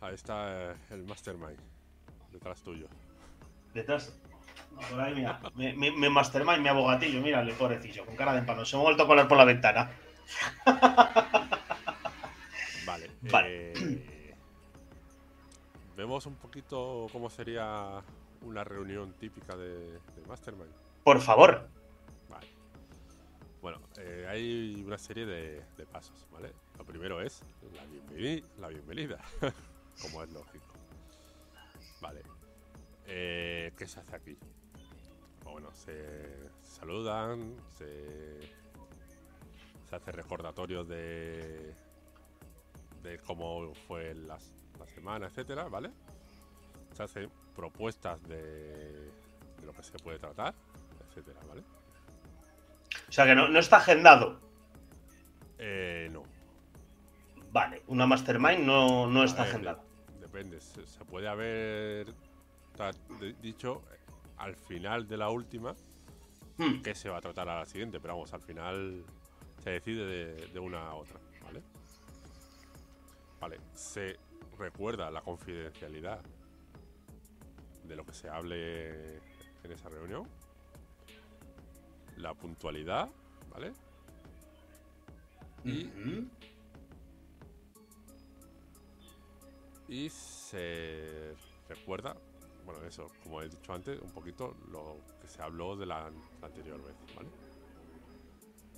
[0.00, 1.58] Ahí está eh, el Mastermind.
[2.32, 2.88] Detrás tuyo.
[3.74, 4.12] Detrás.
[4.90, 5.40] Por ahí, mira.
[5.54, 8.64] Mi, mi- mi mastermind, mi abogatillo, mírale, pobrecillo, con cara de empano.
[8.64, 9.90] Se me ha vuelto a colar por la ventana.
[12.84, 13.10] Vale.
[13.22, 13.72] Vale.
[13.76, 14.34] eh,
[15.96, 18.00] Vemos un poquito cómo sería
[18.42, 20.72] una reunión típica de, de Mastermind.
[21.04, 21.68] Por favor.
[22.28, 22.46] Vale.
[23.60, 26.52] Bueno, eh, hay una serie de, de pasos, ¿vale?
[26.76, 27.40] Lo primero es
[27.74, 29.18] la, bienveni- la bienvenida,
[30.02, 30.66] como es lógico.
[32.00, 32.22] Vale.
[33.06, 34.38] Eh, ¿Qué se hace aquí?
[35.44, 38.38] Bueno, se saludan, se,
[39.88, 41.74] se hace recordatorios de,
[43.02, 45.90] de cómo fue las- la semana, etcétera, ¿vale?
[46.92, 49.10] Se hacen propuestas de,
[49.60, 50.54] de lo que se puede tratar,
[51.08, 51.62] etcétera, ¿vale?
[53.08, 54.38] O sea que no, no está agendado.
[55.58, 56.22] Eh, no.
[57.50, 59.82] Vale, una mastermind no, no está ver, agendada.
[60.20, 62.14] Depende, se, se puede haber
[63.42, 63.82] dicho
[64.36, 65.74] al final de la última
[66.58, 69.04] Hmm, que se va a tratar a la siguiente, pero vamos, al final
[69.62, 71.62] se decide de, de una a otra, ¿vale?
[73.40, 74.16] Vale, se
[74.58, 76.20] recuerda la confidencialidad
[77.88, 79.16] de lo que se hable
[79.64, 80.28] en esa reunión,
[82.16, 83.08] la puntualidad,
[83.50, 83.72] ¿vale?
[85.64, 85.90] Y.
[89.88, 91.34] Y se
[91.66, 92.14] recuerda,
[92.66, 96.46] bueno, eso, como he dicho antes, un poquito lo que se habló de la, la
[96.46, 97.30] anterior vez, ¿vale?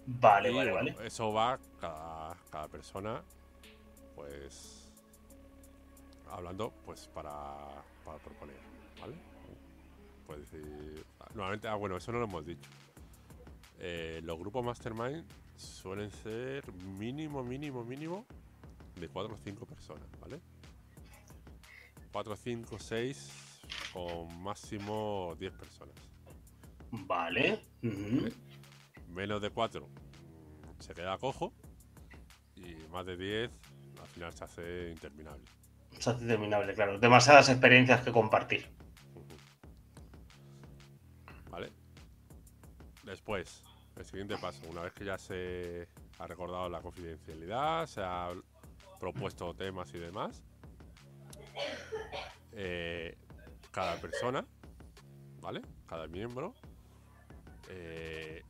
[0.06, 1.06] Vale, Y, vale, bueno, vale.
[1.06, 3.24] Eso va cada, cada persona,
[4.14, 4.92] pues,
[6.30, 8.69] hablando, pues, para, para proponer,
[9.00, 9.14] ¿vale?
[10.26, 12.68] Puedes decir, nuevamente, ah, bueno, eso no lo hemos dicho.
[13.78, 15.24] Eh, los grupos Mastermind
[15.56, 18.26] suelen ser mínimo, mínimo, mínimo
[18.96, 20.40] de 4 o 5 personas, ¿vale?
[22.12, 23.30] 4, 5, 6
[23.92, 25.94] con máximo 10 personas.
[26.90, 27.60] Vale.
[27.82, 28.28] ujú.
[29.08, 29.88] Menos de 4
[30.80, 31.52] se queda cojo
[32.56, 33.50] y más de 10
[34.00, 35.44] al final se hace interminable.
[35.98, 36.98] Se hace interminable, claro.
[36.98, 38.68] Demasiadas experiencias que compartir.
[43.10, 43.64] Después,
[43.96, 45.88] el siguiente paso, una vez que ya se
[46.20, 48.28] ha recordado la confidencialidad, se ha
[49.00, 50.44] propuesto temas y demás,
[52.52, 53.18] eh,
[53.72, 54.46] cada persona,
[55.40, 55.60] ¿vale?
[55.88, 56.54] Cada miembro
[57.68, 58.44] eh,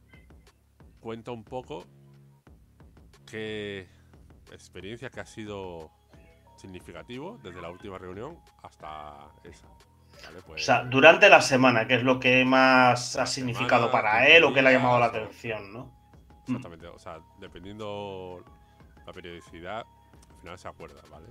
[1.01, 1.87] cuenta un poco
[3.25, 3.88] qué
[4.53, 5.90] experiencia que ha sido
[6.59, 9.68] significativo desde la última reunión hasta esa.
[10.22, 10.38] ¿Vale?
[10.40, 14.26] O Pues, sea, durante la semana, que es lo que más ha significado semana, para
[14.28, 15.90] él o que le ha llamado la atención, ¿no?
[16.44, 18.44] Exactamente, o sea, dependiendo
[19.06, 19.85] la periodicidad,
[20.30, 21.28] al final se acuerda, ¿vale?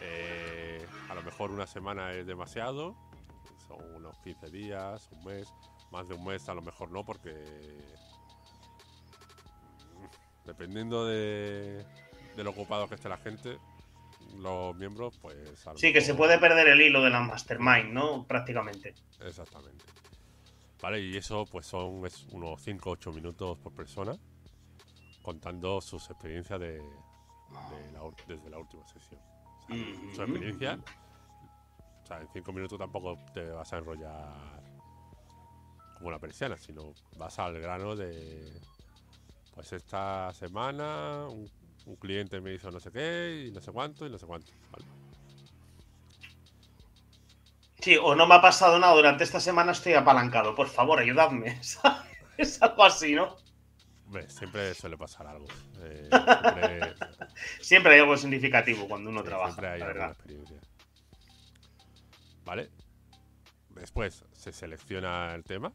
[0.00, 2.96] Eh, a lo mejor una semana es demasiado,
[3.66, 5.52] son unos 15 días, un mes,
[5.90, 7.30] más de un mes a lo mejor no, porque
[9.94, 11.84] mm, dependiendo de,
[12.36, 13.58] de lo ocupado que esté la gente,
[14.38, 15.36] los miembros, pues...
[15.76, 18.26] Sí, que se puede perder el hilo de la mastermind, ¿no?
[18.26, 18.94] Prácticamente.
[19.20, 19.84] Exactamente.
[20.80, 24.16] Vale, y eso pues son es unos 5 o 8 minutos por persona
[25.22, 29.20] contando sus experiencias de, de la desde la última sesión.
[29.20, 30.82] O sea, Ujú, Su experiencia, ujú.
[32.04, 34.62] o sea, en 5 minutos tampoco te vas a enrollar
[35.94, 38.52] como una persiana, sino vas al grano de
[39.54, 41.50] pues esta semana un,
[41.86, 44.52] un cliente me hizo no sé qué y no sé cuánto y no sé cuánto.
[44.70, 44.84] ¿vale?
[47.80, 50.54] Sí, o no me ha pasado nada durante esta semana, estoy apalancado.
[50.54, 51.60] Por favor, ayudadme.
[52.38, 53.34] Es algo así, ¿no?
[54.04, 55.46] Hombre, siempre suele pasar algo.
[55.80, 56.94] Eh, siempre,
[57.62, 60.16] Siempre hay algo significativo cuando uno Sí, trabaja, siempre hay la alguna verdad.
[60.16, 60.60] experiencia.
[62.44, 62.70] ¿Vale?
[63.70, 65.72] Después se selecciona el tema.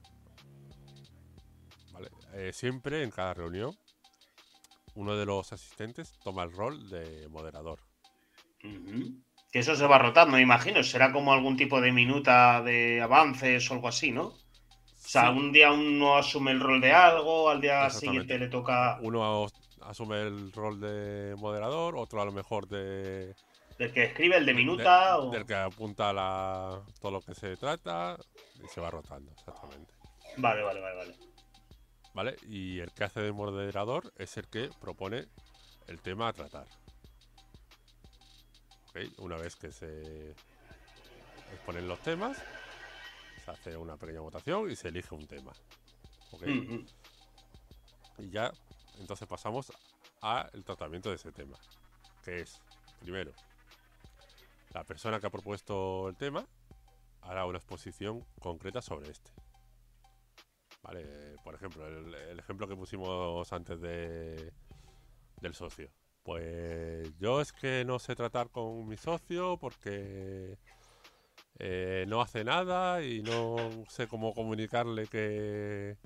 [1.93, 2.09] ¿Vale?
[2.33, 3.75] Eh, siempre en cada reunión
[4.95, 7.79] uno de los asistentes toma el rol de moderador.
[9.51, 10.83] Que eso se va rotando, me imagino.
[10.83, 14.25] Será como algún tipo de minuta de avances o algo así, ¿no?
[14.25, 14.33] O
[15.13, 18.99] sea, Sí, un día uno asume el rol de algo, al día siguiente le toca
[19.01, 23.33] Uno as- asume el rol de moderador, otro a lo mejor de...
[23.79, 25.15] del que escribe, el de minuta.
[25.15, 25.31] de- o...
[25.31, 28.15] Del que apunta la, todo lo que se trata
[28.63, 29.93] y se va rotando, exactamente.
[30.37, 31.30] Vale, vale, vale, vale.
[32.13, 32.35] ¿Vale?
[32.47, 35.27] Y el que hace de moderador es el que propone
[35.87, 36.67] el tema a tratar.
[39.17, 40.31] Una vez que se
[41.53, 42.37] exponen los temas,
[43.45, 45.53] se hace una pequeña votación y se elige un tema.
[46.31, 46.41] ¿Ok?
[46.43, 46.85] Ujú.
[48.17, 48.51] Y ya,
[48.99, 49.71] entonces pasamos
[50.21, 51.57] al tratamiento de ese tema.
[52.23, 52.59] Que es,
[52.99, 53.31] primero,
[54.73, 56.45] la persona que ha propuesto el tema
[57.21, 59.31] hará una exposición concreta sobre este.
[60.83, 64.51] Vale, por ejemplo, el, ejemplo que pusimos antes de,
[65.39, 65.91] del socio.
[66.23, 70.57] Pues yo es que no sé tratar con mi socio porque
[71.59, 73.55] eh, no hace nada y no
[73.87, 75.97] sé cómo comunicarle que,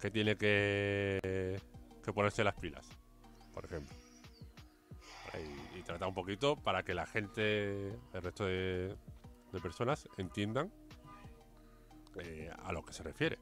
[0.00, 1.60] que tiene que,
[2.14, 2.88] ponerse las pilas,
[3.52, 3.94] por ejemplo.
[5.76, 8.96] Y, tratar un poquito para que la gente, el resto de
[9.60, 10.72] personas entiendan
[12.20, 13.38] eh, a lo que se refiere.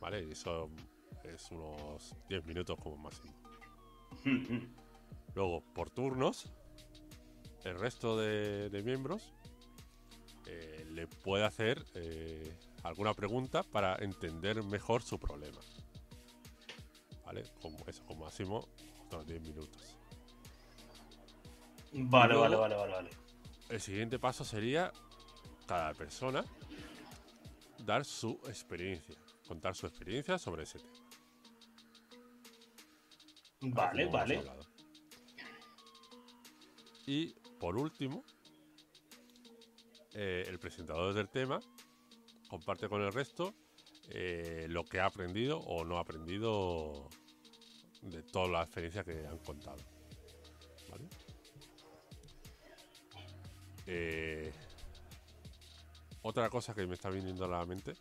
[0.00, 0.24] ¿Vale?
[0.24, 0.70] Y eso
[1.24, 3.34] es unos 10 minutos como máximo.
[5.34, 6.50] Luego, por turnos,
[7.64, 9.32] el resto de, de miembros
[10.46, 15.60] eh, le puede hacer eh, alguna pregunta para entender mejor su problema.
[17.26, 17.42] ¿Vale?
[17.60, 18.66] Como eso, como máximo,
[19.10, 19.96] unos 10 minutos.
[21.92, 23.10] Vale, vale, vale, vale, vale.
[23.68, 24.90] El siguiente paso sería
[25.66, 26.44] cada persona
[27.88, 31.08] dar su experiencia, contar su experiencia sobre ese tema.
[33.62, 34.42] Vale, vale.
[37.06, 38.22] Y por último,
[40.12, 41.60] eh, el presentador del tema
[42.50, 43.54] comparte con el resto
[44.10, 47.08] eh, lo que ha aprendido o no ha aprendido
[48.02, 49.82] de toda la experiencia que han contado.
[50.90, 51.08] ¿Vale?
[53.86, 54.52] Eh,
[56.28, 57.94] otra cosa que me está viniendo a la mente,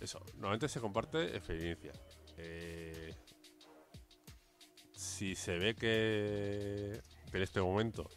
[0.00, 1.92] eso, normalmente se comparte experiencia.
[2.38, 3.14] Eh,
[4.94, 7.00] si se ve que,
[7.32, 8.08] en este momento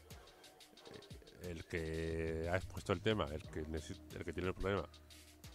[1.44, 4.88] eh, el que ha expuesto el tema, el que, el que tiene el problema,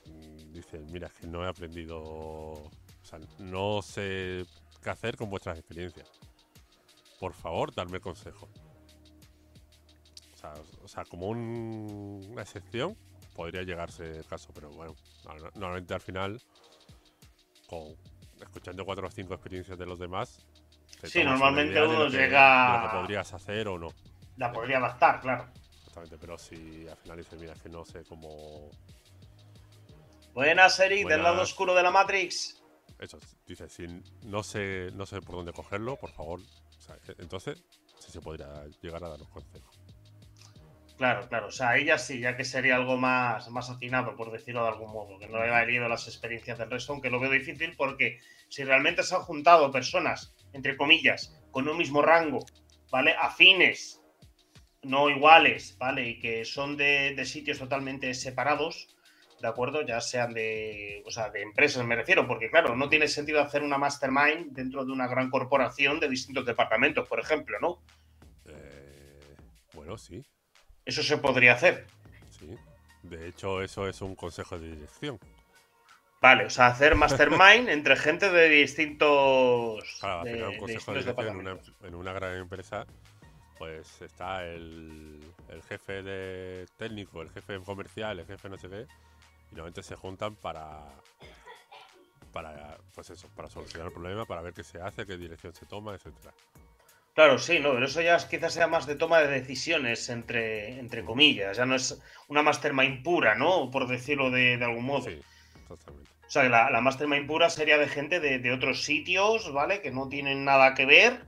[0.07, 2.71] mm, dice, mira, es que no he aprendido, o
[3.03, 4.45] sea, no sé
[4.83, 6.11] qué hacer con vuestras experiencias.
[7.19, 8.49] Por favor, darme consejo.
[10.35, 12.97] O sea, o sea como un- una excepción,
[13.35, 16.41] podría llegarse el caso, pero bueno, no- no- normalmente al final,
[17.69, 17.95] con,
[18.41, 20.39] escuchando cuatro o cinco experiencias de los demás,
[21.05, 23.89] Sí, normalmente uno que- llega- lo que podrías hacer o no.
[24.37, 25.49] La podría adaptar, claro.
[25.81, 28.71] Exactamente, pero si al final dices, mira, es que no sé cómo.
[30.35, 32.63] Buenas, Eric, del lado oscuro de la Matrix.
[32.99, 33.87] Eso, dices, si
[34.25, 36.41] no sé, no sé por dónde cogerlo, por favor.
[36.41, 37.63] o sea, e- entonces,
[37.99, 39.71] sí se podría llegar a dar un consejo.
[40.97, 41.49] Claro, claro.
[41.49, 44.93] O sea, ella sí, ya que sería algo más, más afinado, por decirlo de algún
[44.93, 48.65] modo, que no haya herido las experiencias del resto, aunque lo veo difícil porque si
[48.65, 52.45] realmente se han juntado personas, entre comillas, con un mismo rango,
[52.91, 53.15] ¿vale?
[53.19, 54.01] Afines,
[54.83, 56.09] no iguales, ¿vale?
[56.09, 58.89] Y que son de, de sitios totalmente separados,
[59.41, 59.83] ¿de acuerdo?
[59.83, 63.63] Ya sean de, o sea, de empresas, me refiero, porque claro, no tiene sentido hacer
[63.63, 67.83] una mastermind dentro de una gran corporación de distintos departamentos, por ejemplo, ¿no?
[68.47, 69.35] Eh,
[69.75, 70.25] bueno, sí,
[70.85, 71.87] Eso se podría hacer.
[72.31, 72.57] sí.
[73.03, 75.19] De hecho, eso es un consejo de dirección.
[76.21, 79.97] Vale, o sea, hacer mastermind entre gente de distintos.
[80.01, 81.75] Claro, al de- un consejo de dirección en una, departamentos.
[81.83, 82.87] en una gran empresa,
[83.59, 88.83] pues está el, el jefe de técnico, el jefe comercial, el jefe no sé qué,
[89.51, 90.81] y normalmente se juntan para.
[92.33, 95.67] Para, pues eso, para solucionar el problema, para ver qué se hace, qué dirección se
[95.67, 96.33] toma, etcétera.
[97.15, 101.05] Claro, sí, no, pero eso ya quizás sea más de toma de decisiones, entre, entre
[101.05, 101.59] comillas.
[101.59, 103.71] Ya no es una mastermind pura, ¿no?
[103.71, 105.11] Por decirlo de, de algún modo.
[105.11, 105.21] Sí.
[105.69, 109.83] O sea, que la, la mastermind pura sería de gente de, de otros sitios, ¿vale?
[109.83, 111.27] Que no tienen nada que ver,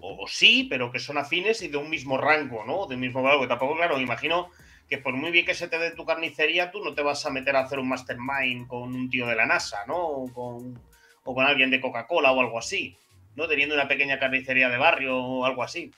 [0.00, 2.86] o, o sí, pero que son afines y de un mismo rango, ¿no?
[2.86, 3.40] De un mismo valor.
[3.40, 4.50] Que tampoco, claro, me imagino
[4.86, 7.30] que por muy bien que se te dé tu carnicería, tú no te vas a
[7.30, 9.96] meter a hacer un mastermind con un tío de la NASA, ¿no?
[9.96, 10.78] O con,
[11.24, 12.98] o con alguien de Coca-Cola o algo así,
[13.36, 13.46] ¿no?
[13.46, 15.92] Teniendo una pequeña carnicería de barrio o algo así.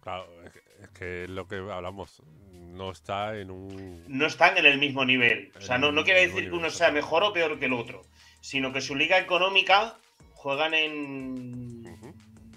[0.00, 4.04] Claro, es que, es que lo que hablamos no está en un.
[4.08, 5.52] No están en el mismo nivel.
[5.58, 8.00] O sea, no, no quiere decir que uno sea mejor o peor que el otro,
[8.40, 9.96] sino que su liga económica
[10.32, 11.82] juegan en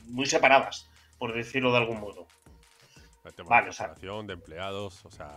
[0.05, 2.27] muy separadas, por decirlo de algún modo.
[3.25, 5.29] El tema Vale, de o sea- de empleados, o sea.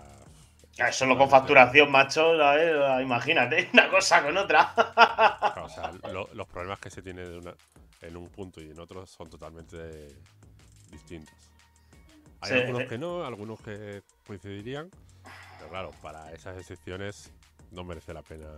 [0.92, 3.02] Solo con facturación, macho, ¿sabes?
[3.02, 4.72] imagínate, una cosa con otra.
[4.74, 7.54] Claro, o sea, lo- los problemas que se tienen de una-
[8.06, 10.22] en un punto y en otro son totalmente
[10.90, 11.34] distintos.
[12.40, 14.90] Hay Sí, algunos que no, algunos que coincidirían,
[15.58, 17.32] pero claro, para esas excepciones
[17.70, 18.48] no merece la pena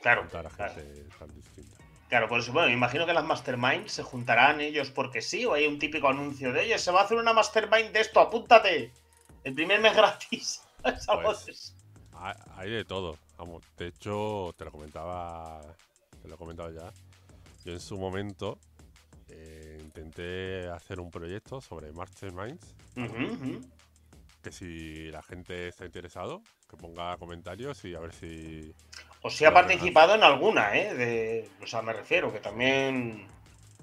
[0.00, 1.76] Claro, juntar a claro, gente tan distinta.
[2.08, 5.54] claro, por eso, bueno, me imagino que las masterminds se juntarán ellos porque sí, o
[5.54, 8.92] hay un típico anuncio de ellos, se va a hacer una mastermind de esto, apúntate.
[9.44, 10.62] El primer mes gratis.
[11.10, 11.74] Pues,
[12.56, 13.18] hay de todo.
[13.36, 15.60] Vamos, de hecho, te lo comentaba,
[16.22, 16.90] te lo he comentado ya.
[17.66, 18.60] Yo en su momento
[19.28, 22.76] eh, intenté hacer un proyecto sobre Masterminds.
[22.96, 23.60] Ujú, ujú.
[24.40, 28.72] Que si la gente está interesado, que ponga comentarios y a ver si.
[29.20, 30.94] O si ha participado en alguna, ¿eh?
[30.94, 33.26] De, o sea, me refiero, que también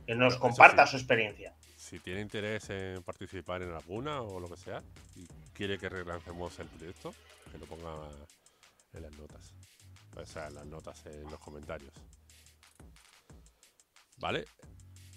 [0.07, 0.91] que nos comparta sí.
[0.91, 1.53] su experiencia.
[1.75, 4.81] Si tiene interés en participar en alguna o lo que sea
[5.17, 7.13] y quiere que relancemos el proyecto,
[7.51, 8.07] que lo ponga
[8.93, 9.51] en las notas.
[10.15, 11.91] O sea, en las notas, en los comentarios.
[14.23, 14.45] Vale,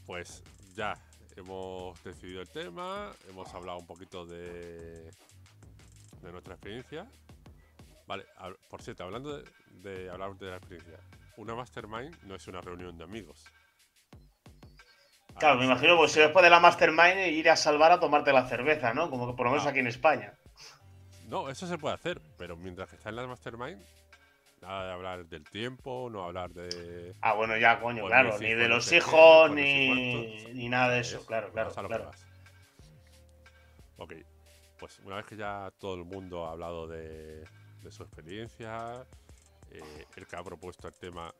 [0.05, 0.43] pues
[0.75, 0.99] ya
[1.37, 5.13] hemos decidido el tema, hemos hablado un poquito de,
[6.23, 7.07] de nuestra experiencia.
[8.09, 8.25] Vale,
[8.69, 10.99] por cierto, hablando de, de hablar de la experiencia,
[11.37, 13.45] una mastermind no es una reunión de amigos.
[15.39, 18.49] Claro, me imagino, pues si después de la mastermind ir a salvar a tomarte la
[18.49, 19.09] cerveza, ¿no?
[19.09, 19.71] Como que por lo menos Ah.
[19.71, 20.35] aquí en España.
[21.29, 23.81] No, eso se puede hacer, pero mientras que está en la mastermind,
[24.67, 27.15] nada de hablar del tiempo, no hablar de.
[27.23, 31.01] Ah, bueno, ya, coño, Pues claro, ni de los hijos, pues ni, ni nada de
[31.01, 32.11] eso, Es, claro, claro, vas a lo que claro.
[32.11, 32.27] vas.
[33.99, 34.13] Ok,
[34.79, 37.47] pues una vez que ya todo el mundo ha hablado de,
[37.83, 39.07] de su experiencia,
[39.71, 41.33] eh, el que ha propuesto el tema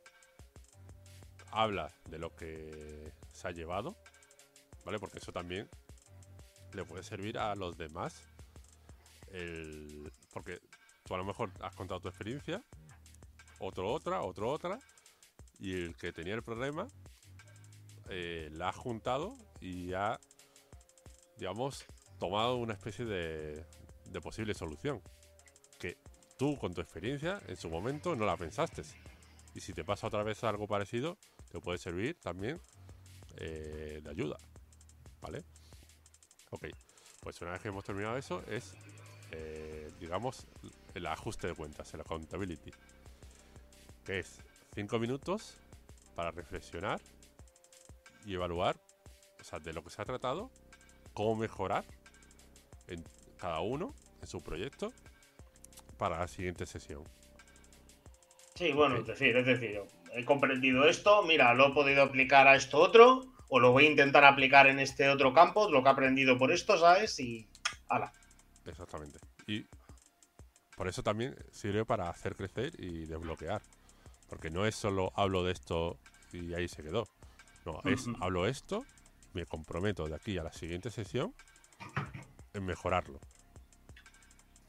[1.51, 3.97] habla de lo que se ha llevado,
[4.85, 4.99] ¿vale?
[4.99, 5.69] Porque eso también
[6.73, 8.23] le puede servir a los demás.
[9.33, 10.61] El, porque
[11.05, 12.63] tú a lo mejor has contado tu experiencia,
[13.59, 14.79] otro otra, otro otra,
[15.59, 16.87] y el que tenía el problema
[18.09, 20.21] eh, la ha juntado y ha,
[21.39, 21.85] digamos,
[22.19, 23.65] tomado una especie de,
[24.23, 25.03] posible solución.
[25.79, 25.99] Que
[26.39, 28.83] tú, con tu experiencia, en su momento no la pensaste.
[29.55, 31.19] Y si te pasa otra vez algo parecido,
[31.51, 32.61] te puede servir también
[33.37, 34.37] eh, de ayuda.
[35.21, 35.45] ¿Vale?
[36.51, 36.67] Ok,
[37.21, 38.75] pues una vez que hemos terminado eso, es,
[39.33, 40.47] eh, digamos,
[40.95, 42.71] el ajuste de cuentas, el accountability.
[44.07, 44.39] Que es
[44.75, 45.57] 5 minutos
[46.15, 47.01] para reflexionar
[48.25, 48.77] y evaluar,
[49.41, 50.51] o sea, de lo que se ha tratado,
[51.13, 51.85] cómo mejorar
[52.87, 53.05] en
[53.37, 54.93] cada uno en su proyecto
[55.99, 57.05] para la siguiente sesión.
[58.55, 59.83] Sí, bueno, es decir, es decir,
[60.13, 63.91] he comprendido esto, mira, lo he podido aplicar a esto otro, o lo voy a
[63.91, 67.19] intentar aplicar en este otro campo, lo que he aprendido por esto, ¿sabes?
[67.21, 67.49] Y.
[67.89, 68.13] ¡Hala!
[68.65, 69.19] Exactamente.
[69.47, 69.67] Y
[70.77, 73.63] por eso también sirve para hacer crecer y desbloquear.
[74.29, 75.99] Porque no es solo hablo de esto
[76.33, 77.09] y ahí se quedó.
[77.65, 78.85] No, es hablo esto,
[79.33, 81.35] me comprometo de aquí a la siguiente sesión
[82.55, 83.21] en mejorarlo.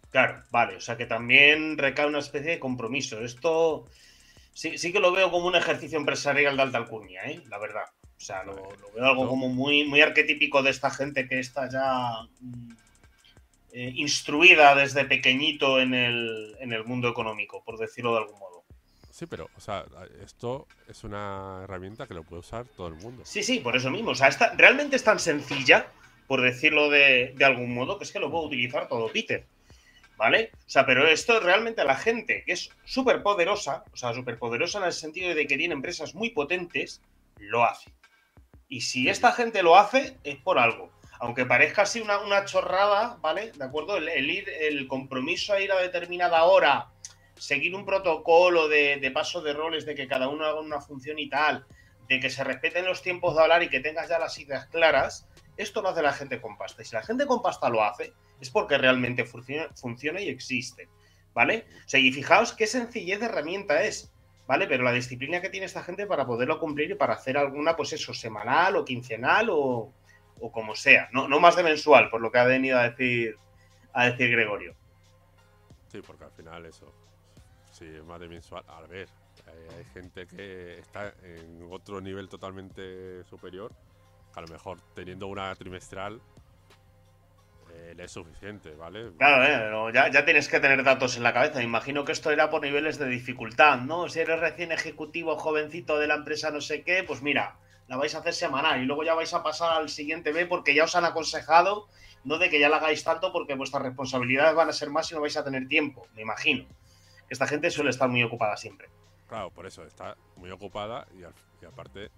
[0.09, 3.21] Claro, vale, o sea que también recae una especie de compromiso.
[3.21, 3.85] Esto
[4.53, 7.43] sí, sí que lo veo como un ejercicio empresarial de alta alcurnia, ¿eh?
[7.47, 7.85] la verdad.
[8.17, 8.55] O sea, lo,
[8.95, 12.71] veo algo como muy, muy arquetípico de esta gente que está ya mm,
[13.73, 18.56] eh, instruida desde pequeñito en el, en el mundo económico, por decirlo de algún modo.
[19.17, 19.83] Sí, pero, o sea,
[20.23, 23.23] esto es una herramienta que lo puede usar todo el mundo.
[23.25, 24.11] Sí, sí, por eso mismo.
[24.11, 25.87] O sea, esta, realmente es tan sencilla,
[26.27, 29.43] por decirlo de, de algún modo, que es que lo puedo utilizar todo Peter.
[30.17, 30.51] ¿Vale?
[30.53, 34.37] O sea, pero esto realmente a la gente que es súper poderosa, o sea, súper
[34.37, 37.01] poderosa en el sentido de que tiene empresas muy potentes,
[37.39, 37.91] lo hace.
[38.69, 40.91] Y si esta gente lo hace, es por algo.
[41.19, 43.51] Aunque parezca así una, una chorrada, ¿vale?
[43.51, 43.97] ¿De acuerdo?
[43.97, 46.91] El, ir, el compromiso a ir a determinada hora,
[47.37, 51.29] seguir un protocolo de, paso de roles, de que cada uno haga una función y
[51.29, 51.65] tal,
[52.07, 55.27] de que se respeten los tiempos de hablar y que tengas ya las ideas claras,
[55.57, 56.81] esto lo hace la gente con pasta.
[56.81, 60.89] Y si la gente con pasta lo hace, es porque realmente funciona, funciona y existe.
[61.33, 61.65] ¿Vale?
[61.85, 64.11] O sea, y fijaos qué sencillez de herramienta es.
[64.47, 64.65] ¿vale?
[64.65, 67.93] Pero la disciplina que tiene esta gente para poderlo cumplir y para hacer alguna, pues
[67.93, 69.93] eso, semanal o quincenal o,
[70.51, 71.09] como sea.
[71.11, 73.35] No, no, más de mensual, por lo que ha venido a decir,
[73.93, 74.73] a decir Gregorio.
[75.89, 76.93] Sí, porque al final eso,
[77.77, 78.63] sí, es más de mensual.
[78.67, 79.07] A ver,
[79.47, 83.71] eh, hay gente que está en otro nivel totalmente superior,
[84.35, 86.21] a lo mejor teniendo una trimestral
[87.73, 89.11] eh, es suficiente, ¿vale?
[89.17, 91.59] Claro, eh, ya, ya, tienes que tener datos en la cabeza.
[91.59, 94.09] Me imagino que esto era por niveles de dificultad, ¿no?
[94.09, 97.57] Si eres recién ejecutivo, jovencito de la empresa, no sé qué, pues mira,
[97.87, 100.73] la vais a hacer semanal y luego ya vais a pasar al siguiente B porque
[100.73, 101.87] ya os han aconsejado,
[102.23, 105.15] no de que ya la hagáis tanto porque vuestras responsabilidades van a ser más y
[105.15, 106.65] no vais a tener tiempo, me imagino.
[107.29, 108.89] Esta gente suele estar muy ocupada siempre.
[109.27, 112.09] Claro, por eso está muy ocupada y, y aparte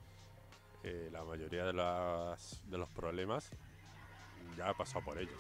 [0.84, 3.52] eh, la mayoría de, las, de los problemas
[4.58, 5.40] ya ha pasado por ellos.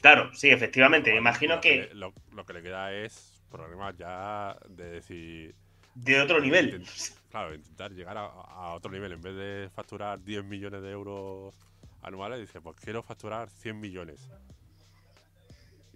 [0.00, 1.12] Claro, sí, efectivamente.
[1.12, 1.90] Me imagino que.
[1.92, 2.12] lo,
[2.46, 5.54] que le queda es problemas ya de decir.
[5.94, 6.84] De otro nivel.
[7.30, 9.12] claro, intentar llegar a, otro nivel.
[9.12, 11.54] En vez de facturar 10 millones de euros
[12.02, 14.28] anuales, dice, pues quiero facturar 100 millones.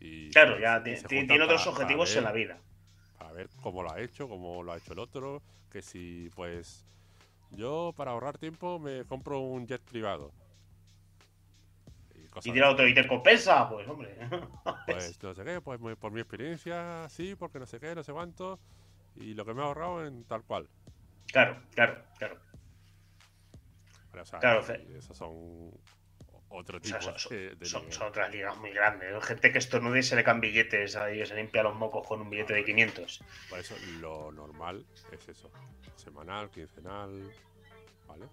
[0.05, 2.59] Y claro, ya tiene otros objetivos en la vida.
[3.19, 5.43] Para ver cómo lo ha hecho, cómo lo ha hecho el otro.
[5.71, 6.85] Que si, pues.
[7.51, 10.33] Yo, para ahorrar tiempo, me compro un jet privado
[12.43, 13.69] y dirá otro, ¿y te compensa?
[13.69, 14.17] Pues hombre.
[14.87, 18.13] pues no sé qué, pues por mi experiencia, sí, porque no sé qué, no sé
[18.13, 18.59] cuánto.
[19.17, 20.69] Y lo que me ha ahorrado en tal cual.
[21.29, 22.41] Claro, claro, claro.
[24.41, 24.61] claro,
[24.97, 25.71] esos son
[26.55, 29.25] otro tipo de, son, otras ligas muy grandes.
[29.25, 32.21] Gente que esto no y se le caen billetes ahí, se limpia los mocos con
[32.21, 33.23] un billete de 500.
[33.51, 35.51] Por eso lo normal es eso.
[35.97, 37.33] Semanal, quincenal,
[38.07, 38.27] ¿vale?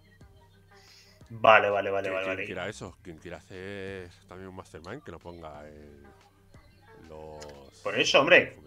[1.30, 2.36] Vale, vale, vale, vale.
[2.36, 6.04] Quien quiera eso, quien quiera hacer también un mastermind, que lo ponga en
[7.08, 8.58] los Por eso, hombre.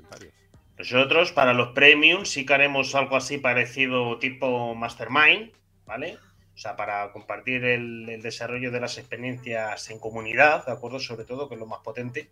[0.79, 5.53] Nosotros, para los premium, sí que haremos algo así parecido tipo mastermind,
[5.87, 6.19] ¿vale?
[6.55, 11.01] O sea, para compartir el, desarrollo de las experiencias en comunidad, ¿de acuerdo?
[11.01, 12.31] Sobre todo, que es lo más potente,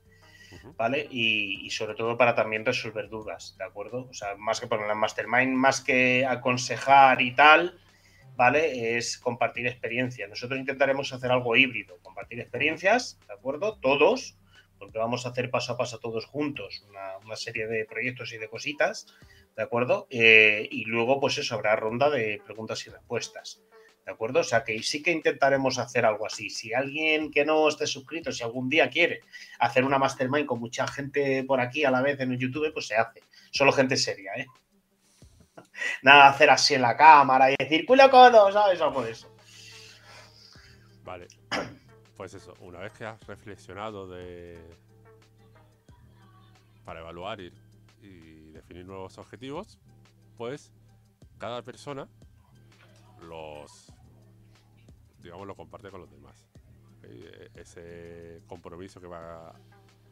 [0.77, 1.09] ¿vale?
[1.11, 4.07] Y, y, sobre todo para también resolver dudas, ¿de acuerdo?
[4.09, 7.81] O sea, más que poner en mastermind, más que aconsejar y tal,
[8.37, 8.97] ¿vale?
[8.97, 10.29] Es compartir experiencias.
[10.29, 13.79] Nosotros intentaremos hacer algo híbrido, compartir experiencias, ¿de acuerdo?
[13.79, 14.37] Todos,
[14.79, 18.49] porque vamos a hacer paso a paso todos juntos una, serie de proyectos y de
[18.49, 19.07] cositas,
[19.57, 20.07] ¿de acuerdo?
[20.11, 23.63] Eh, y luego, pues eso, habrá ronda de preguntas y respuestas.
[24.05, 24.41] ¿De acuerdo?
[24.41, 26.51] O sea que sí que intentaremos hacer algo así.
[26.51, 29.21] Si alguien que no esté suscrito, si algún día quiere
[29.61, 32.89] hacer una mastermind con mucha gente por aquí a la vez en el YouTube, pues
[32.89, 33.23] se hace.
[33.53, 34.47] Solo gente seria, ¿eh?
[36.03, 38.81] Nada, hacer así en la cámara y decir culo codo, ¿sabes?
[38.81, 39.33] Algo de eso.
[41.05, 41.29] Vale.
[42.15, 44.57] Pues eso, una vez que has reflexionado de.
[46.85, 47.51] para evaluar y,
[48.53, 49.81] definir nuevos objetivos,
[50.37, 50.71] pues
[51.39, 52.07] cada persona
[53.23, 53.93] los.
[55.21, 56.47] digamos, lo comparte con los demás.
[57.05, 59.55] Eh, ese compromiso que va a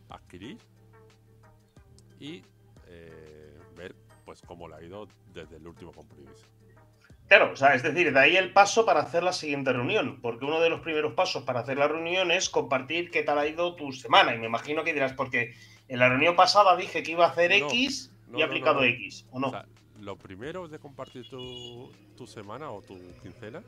[0.08, 0.58] adquirir
[2.18, 2.42] y
[2.88, 3.94] eh, ver
[4.24, 6.46] pues cómo le ha ido desde el último compromiso.
[7.30, 10.44] Claro, o sea, es decir, de ahí el paso para hacer la siguiente reunión, porque
[10.44, 13.76] uno de los primeros pasos para hacer la reunión es compartir qué tal ha ido
[13.76, 14.34] tu semana.
[14.34, 15.54] Y me imagino que dirás, porque
[15.86, 19.38] en la reunión pasada dije que iba a hacer X y he aplicado X, ¿o
[19.38, 19.52] no?
[20.00, 23.62] Lo primero de compartir tu, tu, semana o tu quincena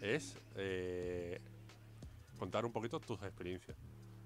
[0.00, 1.40] es eh,
[2.38, 3.76] contar un poquito tus experiencias.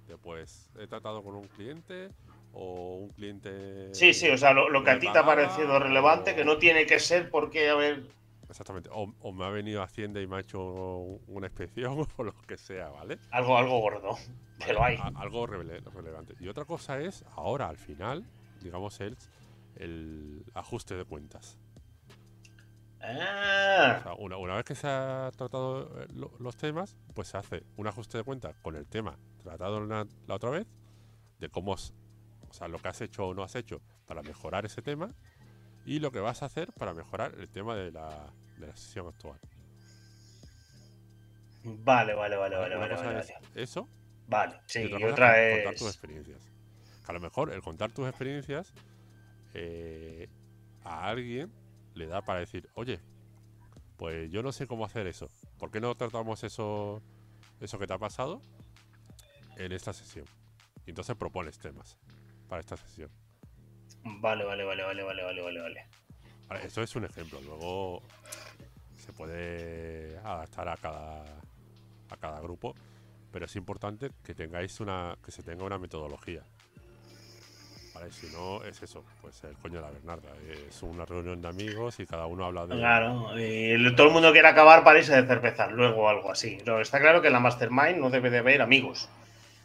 [0.06, 2.10] Después, he tratado con un cliente
[2.52, 3.94] o un cliente.
[3.94, 6.84] Sí, sí, o sea, lo, que a ti te ha parecido relevante, que no tiene
[6.86, 8.04] que ser porque, a ver.
[8.48, 10.60] Exactamente, o, me ha venido Hacienda y me ha hecho
[11.28, 13.18] una inspección o lo que sea, ¿vale?
[13.30, 14.18] Algo, algo gordo,
[14.58, 14.98] pero hay.
[15.14, 16.34] algo relevante.
[16.40, 18.24] Y otra cosa es, ahora al final,
[18.60, 19.16] digamos, el,
[19.76, 21.58] el ajuste de cuentas.
[23.02, 24.14] Ah.
[24.18, 26.06] una, una, vez que se ha tratado eh,
[26.38, 30.34] los temas, pues se hace un ajuste de cuentas con el tema tratado la, la
[30.34, 30.66] otra vez,
[31.38, 34.82] de cómo o sea, lo que has hecho o no has hecho para mejorar ese
[34.82, 35.14] tema
[35.86, 39.06] y lo que vas a hacer para mejorar el tema de la, de la sesión
[39.06, 39.38] actual.
[41.62, 43.88] Vale, vale, vale, vale, vale, Eso.
[44.26, 46.40] Vale, sí, y otra, es contar tus experiencias.
[47.06, 48.72] a lo mejor el contar tus experiencias
[49.54, 50.28] eh,
[50.82, 51.52] a alguien
[51.94, 53.00] le da para decir, oye,
[53.96, 55.28] pues yo no sé cómo hacer eso.
[55.58, 57.02] ¿Por qué no tratamos eso,
[57.60, 58.40] eso que te ha pasado
[59.56, 60.26] en esta sesión?
[60.86, 61.98] Y entonces propones temas
[62.48, 63.10] para esta sesión.
[64.02, 65.60] Vale, vale, vale, vale, vale, vale, vale,
[66.48, 66.66] vale.
[66.66, 67.40] esto es un ejemplo.
[67.42, 68.02] Luego
[68.96, 71.24] se puede adaptar a cada
[72.12, 72.74] a cada grupo,
[73.30, 76.42] pero es importante que tengáis una que se tenga una metodología.
[78.00, 80.30] Vale, si no es eso, pues el coño de la Bernarda.
[80.68, 82.76] Es una reunión de amigos y cada uno habla de.
[82.76, 86.58] Claro, y todo el mundo quiere acabar para irse de cerveza, luego algo así.
[86.64, 89.08] Pero está claro que en la Mastermind no debe de haber amigos.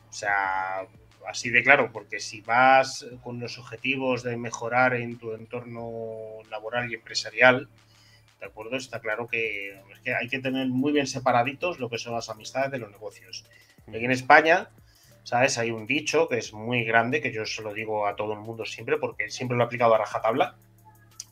[0.09, 0.85] O sea,
[1.27, 6.91] así de claro, porque si vas con los objetivos de mejorar en tu entorno laboral
[6.91, 7.69] y empresarial,
[8.39, 8.75] ¿de acuerdo?
[8.75, 9.81] Está claro que,
[10.19, 13.45] hay que tener muy bien separaditos lo que son las amistades de los negocios.
[13.87, 14.69] Aquí en España,
[15.25, 15.57] ¿sabes?
[15.57, 18.39] Hay un dicho que es muy grande, que yo se lo digo a todo el
[18.39, 20.55] mundo siempre, porque siempre lo he aplicado a rajatabla,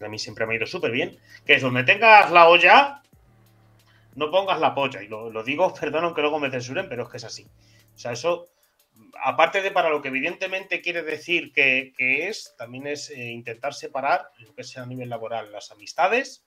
[0.02, 3.04] a mí siempre me ha ido súper bien, que es donde tengas la olla,
[4.16, 5.04] no pongas la polla.
[5.04, 7.48] Y lo, digo, perdón, aunque luego me censuren, pero es que es así.
[7.96, 8.50] O sea, eso
[9.24, 14.32] aparte de para lo que evidentemente quiere decir que, es, también es eh, intentar separar
[14.40, 16.44] lo que sea a nivel laboral las amistades,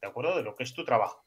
[0.00, 0.36] ¿de acuerdo?
[0.36, 1.25] De lo que es tu trabajo.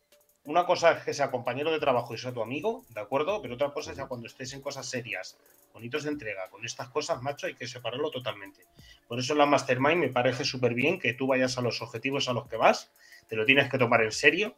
[0.50, 3.39] Una cosa es que sea compañero de trabajo y sea tu amigo, ¿de acuerdo?
[3.39, 5.38] Pero otra cosa es ya cuando estés en cosas serias,
[5.74, 8.66] bonitos de entrega, con estas cosas, macho, hay que separarlo totalmente.
[9.08, 12.30] Por eso en la Mastermind me parece súper bien que tú vayas a los objetivos
[12.30, 12.89] a los que vas,
[13.28, 14.56] te lo tienes que tomar en serio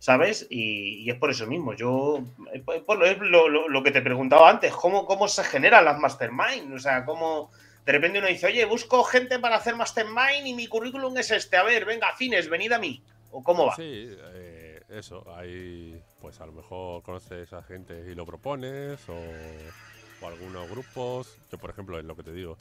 [0.00, 0.48] ¿sabes?
[0.50, 1.74] Y, es por eso mismo.
[1.74, 6.74] Yo, es lo, que te preguntaba antes, ¿cómo, ¿cómo se generan las mastermind?
[6.74, 7.52] O sea, ¿cómo
[7.86, 11.56] de repente uno dice, oye, busco gente para hacer mastermind y mi currículum es este,
[11.56, 13.00] a ver, venga, fines, venid a mí.
[13.30, 13.76] ¿O cómo va?
[13.76, 14.49] Sí, eh,
[14.90, 19.72] eso, ahí, pues a lo mejor conoces a gente y lo propones, o,
[20.20, 21.38] o algunos grupos.
[21.50, 22.56] Yo, por ejemplo, en lo que te digo,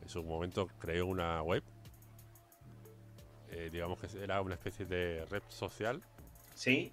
[0.00, 1.62] en su momento creé una web.
[3.50, 6.02] Eh, digamos que era una especie de red social
[6.54, 6.92] Sí.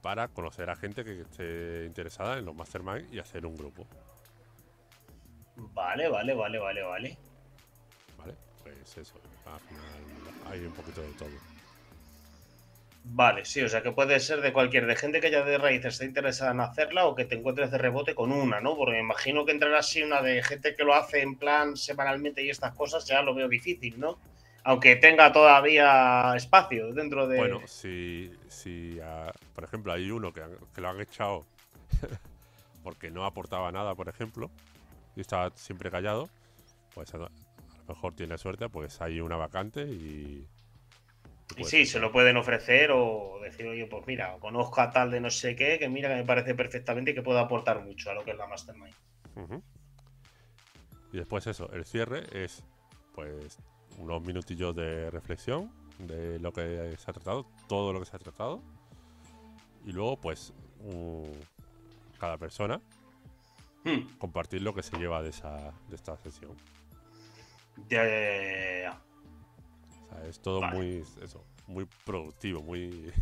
[0.00, 3.86] Para conocer a gente que esté interesada en los mastermind y hacer un grupo.
[5.56, 7.18] Vale, vale, vale, vale, vale.
[8.18, 9.20] Vale, pues eso.
[9.46, 10.04] Al final
[10.46, 11.51] hay un poquito de todo.
[13.04, 15.94] Vale, sí, o sea que puede ser de cualquier, de gente que ya de raíces
[15.94, 18.76] esté interesada en hacerla o que te encuentres de rebote con una, ¿no?
[18.76, 22.44] Porque me imagino que entrar así una de gente que lo hace en plan semanalmente
[22.44, 24.18] y estas cosas ya lo veo difícil, ¿no?
[24.64, 27.36] aunque tenga todavía espacio dentro de...
[27.36, 30.42] Bueno, si, si ah, por ejemplo, hay uno que,
[30.76, 31.44] lo han echado
[32.84, 34.50] porque no aportaba nada, por ejemplo,
[35.16, 36.28] y estaba siempre callado,
[36.94, 37.28] pues a, lo
[37.88, 40.46] mejor tiene suerte, pues hay una vacante y...
[41.56, 45.20] Y, sí, se lo pueden ofrecer o decir, oye, pues mira, conozco a tal de
[45.20, 48.14] no sé qué, que mira que me parece perfectamente y que puede aportar mucho a
[48.14, 48.94] lo que es la Mastermind.
[51.12, 52.64] Y después eso, el cierre es,
[53.14, 53.58] pues
[53.98, 58.18] unos minutillos de reflexión de lo que se ha tratado, todo lo que se ha
[58.18, 58.62] tratado.
[59.84, 60.52] Y luego, pues,
[62.18, 62.80] cada persona
[63.84, 64.16] hmm.
[64.18, 66.56] compartir lo que se lleva de, esa, de esta sesión.
[67.88, 69.02] Ya, ya,
[70.12, 73.12] O sea, es todo muy, eso, muy productivo, muy...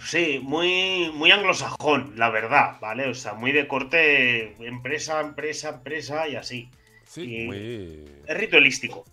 [0.00, 3.08] Sí, muy, muy anglosajón, la verdad, ¿vale?
[3.08, 6.70] O sea, muy de corte empresa, empresa, empresa y así.
[7.04, 8.08] Sí, muy...
[8.26, 9.04] Es ritualístico.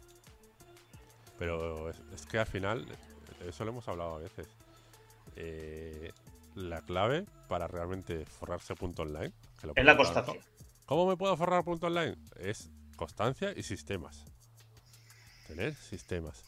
[1.38, 2.86] Pero es, que al final,
[3.46, 4.48] eso lo hemos hablado a veces.
[5.36, 6.12] Eh,
[6.56, 10.40] la clave para realmente forrarse punto online es la constancia.
[10.86, 12.16] ¿Cómo me puedo forrar punto online?
[12.38, 14.26] Es constancia y sistemas.
[15.48, 16.44] Tener sistemas.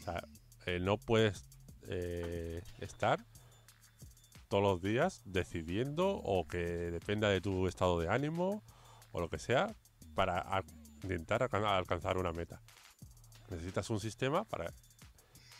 [0.00, 0.24] O sea,
[0.66, 1.44] eh, no puedes
[1.88, 3.24] eh, estar
[4.48, 8.62] todos los días decidiendo o que dependa de tu estado de ánimo
[9.12, 9.74] o lo que sea
[10.14, 10.62] para
[11.02, 12.60] intentar alcanzar una meta.
[13.50, 14.72] Necesitas un sistema para,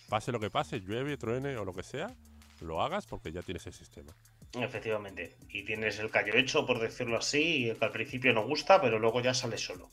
[0.08, 2.14] pase lo que pase, llueve, truene o lo que sea,
[2.60, 4.14] lo hagas porque ya tienes el sistema.
[4.54, 5.36] Efectivamente.
[5.48, 9.20] Y tienes el callo hecho, por decirlo así, que al principio no gusta, pero luego
[9.20, 9.88] ya sale solo.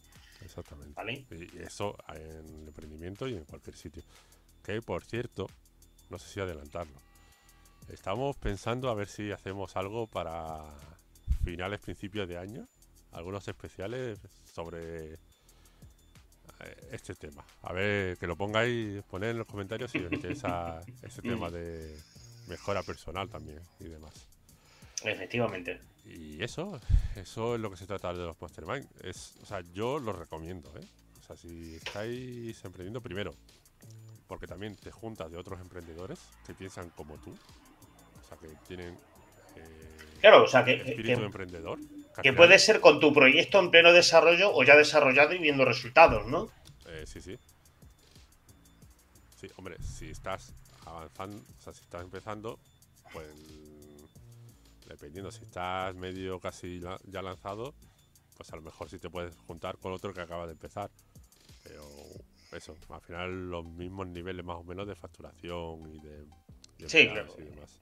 [0.60, 1.50] Exactamente.
[1.54, 4.04] Y eso en el emprendimiento y en cualquier sitio.
[4.64, 5.48] Que por cierto,
[6.10, 6.98] no sé si adelantarlo.
[7.90, 10.64] Estamos pensando a ver si hacemos algo para
[11.44, 12.68] finales, principios de año.
[13.12, 14.20] Algunos especiales
[14.54, 15.18] sobre eh,
[16.92, 17.44] este tema.
[17.64, 21.98] A ver, que lo pongáis, poned en los comentarios si os interesa ese tema de
[22.48, 24.14] mejora personal también y demás.
[25.04, 25.80] Efectivamente.
[26.06, 26.80] Y eso,
[27.16, 28.88] eso es lo que se trata de los Mastermind.
[29.04, 30.86] Es, o sea, yo lo recomiendo, ¿eh?
[31.20, 33.34] O sea, si estáis emprendiendo primero,
[34.28, 38.98] porque también te juntas de otros emprendedores que piensan como tú, o sea, que tienen
[39.56, 41.80] eh, claro, o sea, que, espíritu de emprendedor.
[42.22, 46.28] Que, puede ser con tu proyecto en pleno desarrollo o ya desarrollado y viendo resultados,
[46.28, 46.50] ¿no?
[46.88, 47.38] Eh, sí, sí.
[49.40, 50.54] Sí, hombre, si estás
[50.86, 52.60] avanzando, o sea, si estás empezando,
[53.14, 53.28] pues
[54.90, 57.74] dependiendo si estás medio casi ya lanzado,
[58.36, 60.90] pues a lo mejor sí te puedes juntar con otro que acaba de empezar.
[61.64, 61.84] Pero
[62.52, 66.26] eso, al final los mismos niveles más o menos de facturación y de,
[66.88, 67.34] sí, claro.
[67.38, 67.80] y demás.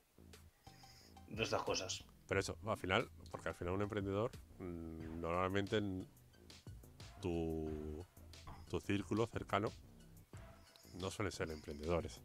[1.29, 2.03] De estas cosas.
[2.27, 5.81] Pero eso, al final, porque al final un emprendedor mm, normalmente
[7.21, 8.05] tu,
[8.69, 9.71] tu círculo cercano
[10.99, 12.19] no suele ser emprendedores.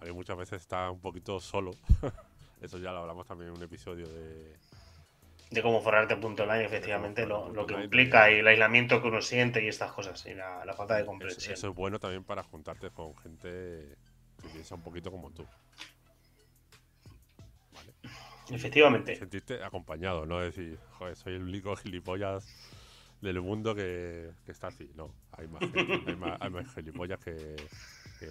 [0.00, 1.70] Hay muchas veces está un poquito solo
[2.60, 4.56] Eso ya lo hablamos también en un episodio de...
[5.50, 9.62] De cómo forrarte punto online, efectivamente, lo, que implica y el aislamiento que uno siente
[9.62, 11.54] y estas cosas, y la, falta de comprensión.
[11.54, 13.96] Eso, es bueno también para juntarte con gente
[14.42, 15.46] que piensa un poquito como tú.
[17.72, 17.94] ¿Vale?
[18.50, 19.14] Efectivamente.
[19.14, 22.44] Sentirte acompañado, no decir, joder, soy el único gilipollas
[23.20, 24.90] del mundo que, está así.
[24.96, 25.62] No, hay más,
[26.40, 27.54] hay más, gilipollas que,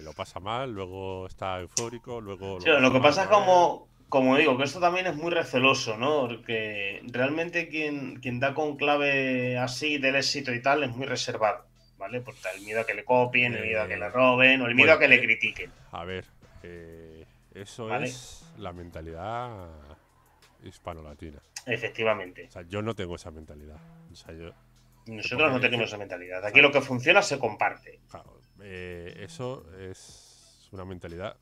[0.02, 2.58] lo pasa mal, luego está eufórico, luego...
[2.62, 6.28] Lo, lo que pasa es como, como digo, que esto también es muy receloso, ¿no?
[6.28, 11.64] Porque realmente quien, quien da con clave así del éxito y tal es muy reservado,
[11.98, 12.20] ¿vale?
[12.20, 14.74] Porque el miedo a que le copien, el miedo a que le roben o el
[14.74, 15.72] miedo a que le critiquen.
[15.90, 16.24] A ver,
[16.62, 19.68] eh, eso es la mentalidad
[20.62, 21.40] hispano-latina.
[21.66, 22.46] Efectivamente.
[22.48, 23.78] O sea, yo no tengo esa mentalidad.
[25.06, 26.44] Nosotros no tenemos esa mentalidad.
[26.44, 27.98] Aquí lo que funciona se comparte.
[28.08, 31.36] Claro, eh, eso es una mentalidad,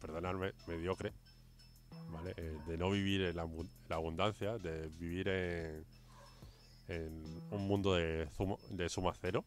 [0.00, 1.12] perdonadme, mediocre
[2.36, 3.48] eh, de no vivir en la,
[3.90, 5.84] abundancia, de vivir en,
[7.50, 8.28] un mundo de,
[8.88, 9.44] suma cero.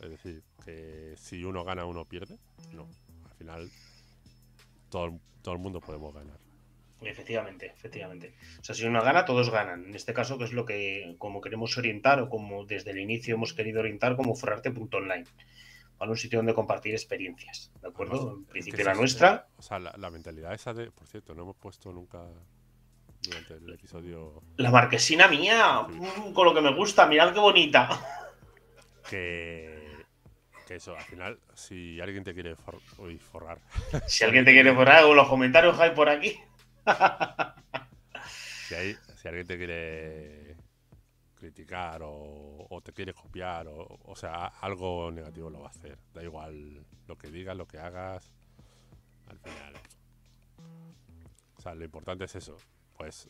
[0.00, 2.38] Es decir, que si uno gana, uno pierde.
[2.72, 2.86] No,
[3.24, 3.70] al final
[4.90, 6.38] todo, todo el mundo podemos ganar.
[7.02, 8.34] Efectivamente, efectivamente.
[8.60, 9.84] O sea, si uno gana, todos ganan.
[9.84, 13.34] En este caso, que es lo que como queremos orientar o como desde el inicio
[13.34, 15.24] hemos querido orientar como forrarte.online
[15.98, 18.34] a un sitio donde compartir experiencias, ¿de acuerdo?
[18.36, 19.48] en principio la nuestra.
[19.56, 22.22] O sea, la, mentalidad esa de, por cierto, no hemos puesto nunca
[23.22, 24.42] durante el episodio.
[24.56, 27.88] La marquesina mía, mm, con lo que me gusta, mirad qué bonita.
[29.08, 30.04] Que,
[30.66, 33.58] que eso, al final, si alguien te quiere forrar.
[34.06, 36.38] Si alguien te quiere forrar, en los comentarios hay por aquí.
[38.68, 40.45] si, hay, si alguien te quiere
[41.46, 45.98] criticar o, te quiere copiar o, o sea, algo negativo lo va a hacer.
[46.12, 48.32] Da igual lo que digas, lo que hagas,
[49.28, 49.74] al final.
[51.56, 52.56] O sea, lo importante es eso,
[52.96, 53.28] pues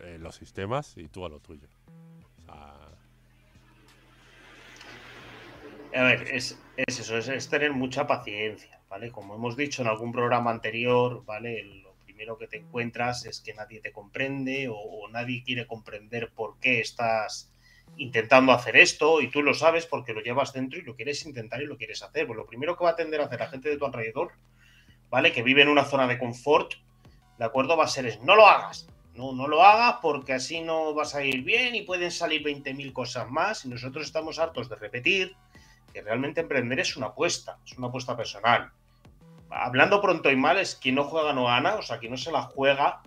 [0.00, 1.68] eh, los sistemas y tú a lo tuyo.
[5.94, 9.10] A ver, es, es eso, es, es, tener mucha paciencia, ¿vale?
[9.10, 11.84] Como hemos dicho en algún programa anterior, ¿vale?
[12.26, 16.80] Lo que te encuentras es que nadie te comprende o, nadie quiere comprender por qué
[16.80, 17.50] estás
[17.96, 21.62] intentando hacer esto y tú lo sabes porque lo llevas dentro y lo quieres intentar
[21.62, 22.26] y lo quieres hacer.
[22.26, 24.32] Pues lo primero que va a tender a hacer la gente de tu alrededor,
[25.10, 25.32] ¿vale?
[25.32, 26.74] Que vive en una zona de confort,
[27.38, 27.76] ¿de acuerdo?
[27.76, 31.14] Va a ser es, no lo hagas, no, no lo hagas porque así no vas
[31.14, 35.36] a ir bien y pueden salir 20.000 cosas más y nosotros estamos hartos de repetir
[35.92, 38.72] que realmente emprender es una apuesta, es una apuesta personal
[39.52, 42.32] hablando pronto y mal, es quien no juega no gana, o sea, quien no se
[42.32, 43.02] la juega,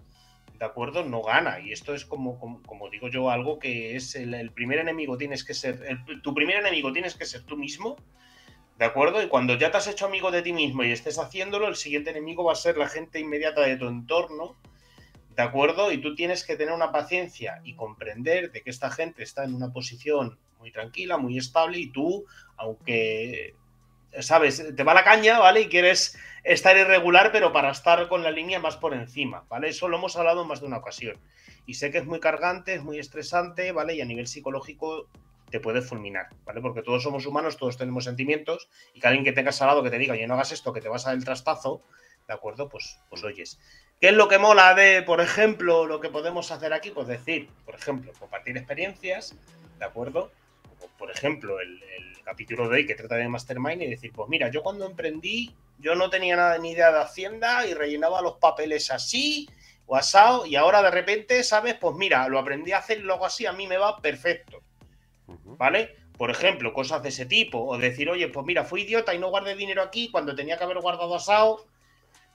[0.57, 1.03] ¿de acuerdo?
[1.03, 1.59] No gana.
[1.59, 5.53] Y esto es como, como, digo yo, algo que es el, primer enemigo tienes que
[5.53, 7.95] ser, tu primer enemigo tienes que ser tú mismo,
[8.77, 9.21] ¿de acuerdo?
[9.21, 12.11] Y cuando ya te has hecho amigo de ti mismo y estés haciéndolo, el siguiente
[12.11, 14.55] enemigo va a ser la gente inmediata de tu entorno,
[15.35, 15.91] ¿de acuerdo?
[15.91, 19.53] Y tú tienes que tener una paciencia y comprender de que esta gente está en
[19.53, 22.25] una posición muy tranquila, muy estable y tú,
[22.57, 23.55] aunque
[24.19, 24.75] ¿sabes?
[24.75, 25.61] Te va la caña, ¿vale?
[25.61, 29.69] Y quieres estar irregular, pero para estar con la línea más por encima, ¿vale?
[29.69, 31.17] Eso lo hemos hablado en más de una ocasión.
[31.65, 33.95] Y sé que es muy cargante, es muy estresante, ¿vale?
[33.95, 35.07] Y a nivel psicológico
[35.49, 36.61] te puede fulminar, ¿vale?
[36.61, 39.89] Porque todos somos humanos, todos tenemos sentimientos, y que alguien que tengas al lado que
[39.89, 41.81] te diga, oye, no hagas esto, que te vas a dar el trastazo,
[42.27, 42.69] ¿de acuerdo?
[42.69, 43.59] Pues, pues oyes.
[44.01, 46.91] ¿Qué es lo que mola de, por ejemplo, lo que podemos hacer aquí?
[46.91, 49.35] Pues decir, por ejemplo, compartir experiencias,
[49.79, 50.31] ¿de acuerdo?
[50.97, 51.81] por ejemplo, el,
[52.25, 55.95] capítulo de hoy que trata de Mastermind y decir, pues mira, yo cuando emprendí, yo
[55.95, 59.47] no tenía nada ni idea de Hacienda y rellenaba los papeles así
[59.85, 61.75] o asado y ahora de repente, ¿sabes?
[61.75, 64.61] Pues mira, lo aprendí a hacer y luego así a mí me va perfecto.
[65.27, 65.95] ¿Vale?
[66.17, 67.63] Por ejemplo, cosas de ese tipo.
[67.63, 70.63] O decir, oye, pues mira, fui idiota y no guardé dinero aquí cuando tenía que
[70.63, 71.65] haber guardado asado.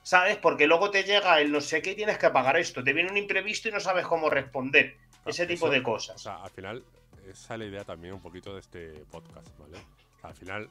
[0.03, 0.37] ¿Sabes?
[0.37, 2.85] Porque luego te llega el no sé qué tienes que pagar esto.
[2.85, 4.97] Te viene un imprevisto y no sabes cómo responder.
[5.27, 6.17] ese tipo de cosas.
[6.17, 6.85] O sea, al final
[7.31, 9.79] esa es la idea también un poquito de este podcast, ¿vale?
[10.23, 10.71] Al final,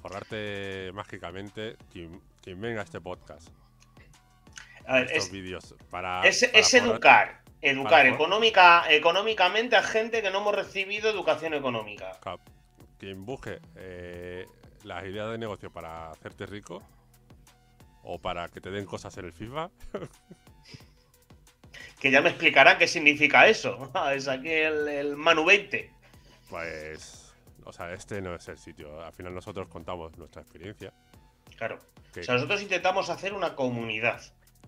[0.00, 2.20] forrarte mágicamente quien,
[2.60, 3.48] venga a este podcast.
[4.86, 6.42] A ver, estos es, vídeos para, es,
[6.74, 12.18] educar, educar económica, económicamente a gente que no hemos recibido educación económica.
[12.98, 14.46] Quien busque eh,
[14.84, 16.82] las ideas de negocio para hacerte rico
[18.02, 19.70] o para que te den cosas en el FIFA.
[22.00, 23.90] que ya me explicará qué significa eso.
[24.14, 25.90] Es aquí el, Manu 20.
[26.50, 29.02] Pues, o sea, este no es el sitio.
[29.02, 30.92] Al final nosotros contamos nuestra experiencia.
[31.56, 31.78] Claro.
[32.18, 34.20] o sea, nosotros intentamos hacer una comunidad.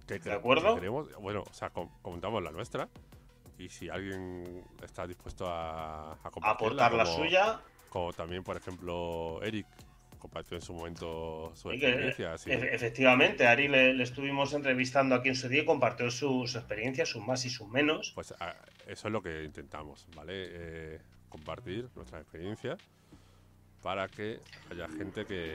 [0.06, 0.78] ¿De acuerdo?
[1.20, 1.70] bueno, o sea,
[2.02, 2.88] comentamos la nuestra.
[3.58, 7.60] Y si alguien está dispuesto a, a aportar la suya.
[7.88, 9.66] Como también, por ejemplo, Eric,
[10.26, 12.34] compartió en su momento su experiencia.
[12.34, 17.44] efectivamente, Ari le, estuvimos entrevistando aquí en su día y compartió sus experiencias, sus más
[17.44, 18.10] y sus menos.
[18.14, 18.56] Pues ah,
[18.88, 20.32] eso es lo que intentamos, ¿vale?
[20.34, 20.98] Eh,
[21.28, 22.76] compartir nuestra experiencia
[23.82, 25.54] para que haya gente que...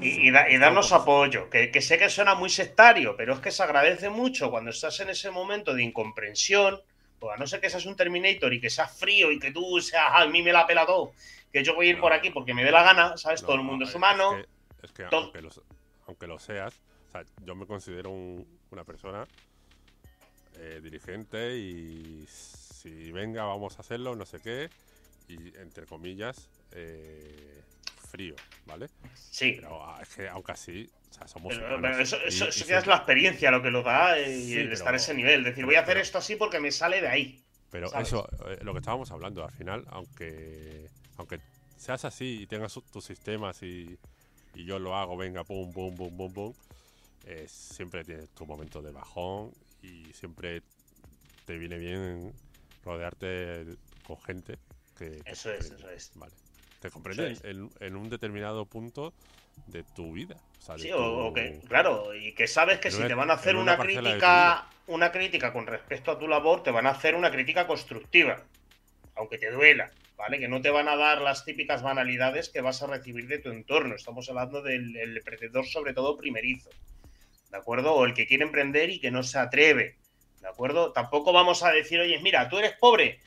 [0.00, 4.10] Y, darnos apoyo, que, que, sé que suena muy sectario, pero es que se agradece
[4.10, 6.80] mucho cuando estás en ese momento de incomprensión,
[7.20, 9.80] pues a no ser que seas un Terminator y que seas frío y que tú
[9.80, 11.12] seas, a mí me la pela todo,
[11.52, 13.42] que yo voy a ir por aquí porque me dé la gana, ¿sabes?
[13.42, 14.36] Todo el mundo es humano.
[14.82, 15.04] Es que,
[16.06, 19.26] aunque, lo, seas, o sea, yo me considero una persona
[20.56, 24.70] eh, dirigente y si venga vamos a hacerlo, no sé qué,
[25.28, 27.62] y entre comillas, eh,
[28.10, 28.34] frío,
[28.66, 28.88] ¿vale?
[29.14, 29.54] Sí.
[29.56, 31.56] Pero ah, es que aunque así, o sea, somos.
[31.56, 35.14] Pero, eso, ya es la experiencia lo que lo da y el estar a ese
[35.14, 35.44] nivel.
[35.44, 37.44] Decir, voy a hacer esto así porque me sale de ahí.
[37.70, 40.88] Pero eso, eh, lo que estábamos hablando, al final, aunque
[41.18, 41.40] aunque
[41.76, 43.98] seas así y tengas tus sistemas y,
[44.54, 46.54] yo lo hago, venga, pum, pum, pum, pum, pum,
[47.26, 49.52] eh, siempre tienes tu momento de bajón
[49.82, 50.62] y siempre
[51.44, 52.32] te viene bien
[52.84, 53.66] rodearte
[54.04, 54.58] con gente
[54.96, 55.20] que...
[55.24, 56.10] Eso es, eso es.
[56.16, 56.32] Vale.
[56.80, 59.12] Te comprende en, un determinado punto
[59.68, 60.36] de tu vida.
[60.76, 64.68] sí, o, que, claro, y que sabes que si te van a hacer una crítica,
[64.88, 68.42] una crítica con respecto a tu labor, te van a hacer una crítica constructiva,
[69.14, 69.90] aunque te duela.
[70.18, 70.38] ¿Vale?
[70.40, 73.50] Que no te van a dar las típicas banalidades que vas a recibir de tu
[73.50, 73.94] entorno.
[73.94, 76.68] Estamos hablando del emprendedor, sobre todo primerizo,
[77.50, 77.94] ¿de acuerdo?
[77.94, 79.96] O el que quiere emprender y que no se atreve,
[80.40, 80.92] ¿de acuerdo?
[80.92, 83.20] Tampoco vamos a decir, oye, mira, tú eres pobre,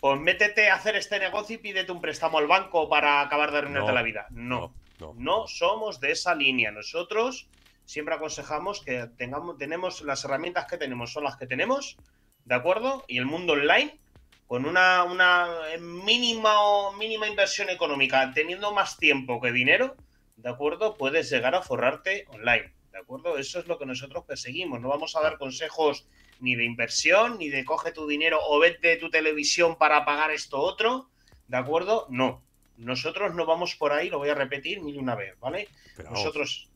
[0.00, 3.58] pues métete a hacer este negocio y pídete un préstamo al banco para acabar de
[3.58, 4.26] arruinarte la vida.
[4.30, 6.70] No, no, no, somos de esa línea.
[6.70, 7.48] Nosotros
[7.84, 11.96] siempre aconsejamos que tengamos, tenemos las herramientas que tenemos, son las que tenemos,
[12.44, 13.04] ¿de acuerdo?
[13.08, 13.98] Y el mundo online
[14.46, 15.48] con una, una
[15.80, 16.54] mínima,
[16.96, 19.96] mínima inversión económica, teniendo más tiempo que dinero,
[20.36, 20.96] ¿de acuerdo?
[20.96, 23.38] Puedes llegar a forrarte online, ¿de acuerdo?
[23.38, 24.80] Eso es lo que nosotros perseguimos.
[24.80, 26.06] No vamos a dar consejos
[26.40, 30.58] ni de inversión, ni de coge tu dinero o vete tu televisión para pagar esto
[30.60, 31.10] otro,
[31.48, 32.06] ¿de acuerdo?
[32.10, 32.42] No.
[32.76, 35.68] Nosotros no vamos por ahí, lo voy a repetir mil una vez, ¿vale?
[36.10, 36.68] nosotros...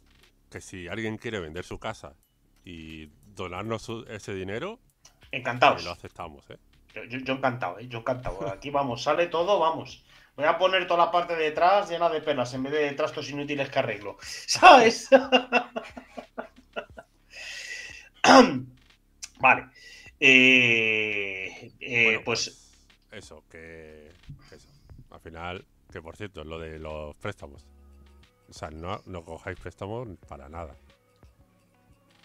[0.50, 2.16] que si alguien quiere vender su casa
[2.64, 4.80] y donarnos ese dinero,
[5.30, 5.84] encantados.
[5.84, 6.56] Lo aceptamos, ¿eh?
[6.94, 7.88] Yo, encantado, ¿eh?
[7.88, 8.46] yo encantado.
[8.48, 10.04] Aquí vamos, sale todo, vamos.
[10.36, 13.30] Voy a poner toda la parte de detrás llena de penas en vez de trastos
[13.30, 14.16] inútiles que arreglo.
[14.20, 15.08] ¿Sabes?
[19.38, 19.68] vale.
[20.18, 22.72] Eh, eh, pues,
[23.08, 24.10] pues, Eso, que.
[24.50, 24.68] Eso.
[25.10, 27.66] Al final, que por cierto, lo de los préstamos.
[28.48, 30.74] O sea, no, no cojáis préstamos para nada.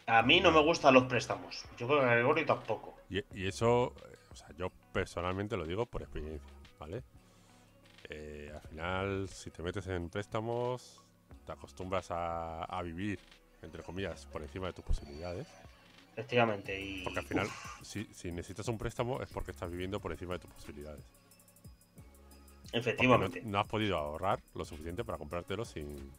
[0.08, 1.64] A mí no me gustan los préstamos.
[1.78, 2.96] Yo creo que a Gregorio tampoco.
[3.10, 3.94] Y, y eso
[4.36, 7.04] o sea, yo personalmente lo digo por experiencia, ¿vale?
[8.10, 11.02] Eh, al final, si te metes en préstamos,
[11.46, 13.18] te acostumbras a, vivir,
[13.62, 15.48] entre comillas, por encima de tus posibilidades.
[16.12, 16.78] Efectivamente.
[16.78, 17.04] Y...
[17.06, 17.48] Porque al final,
[17.82, 21.06] si, necesitas un préstamo es porque estás viviendo por encima de tus posibilidades.
[22.74, 23.42] Efectivamente.
[23.46, 26.12] No, has podido ahorrar lo suficiente para comprártelo sin,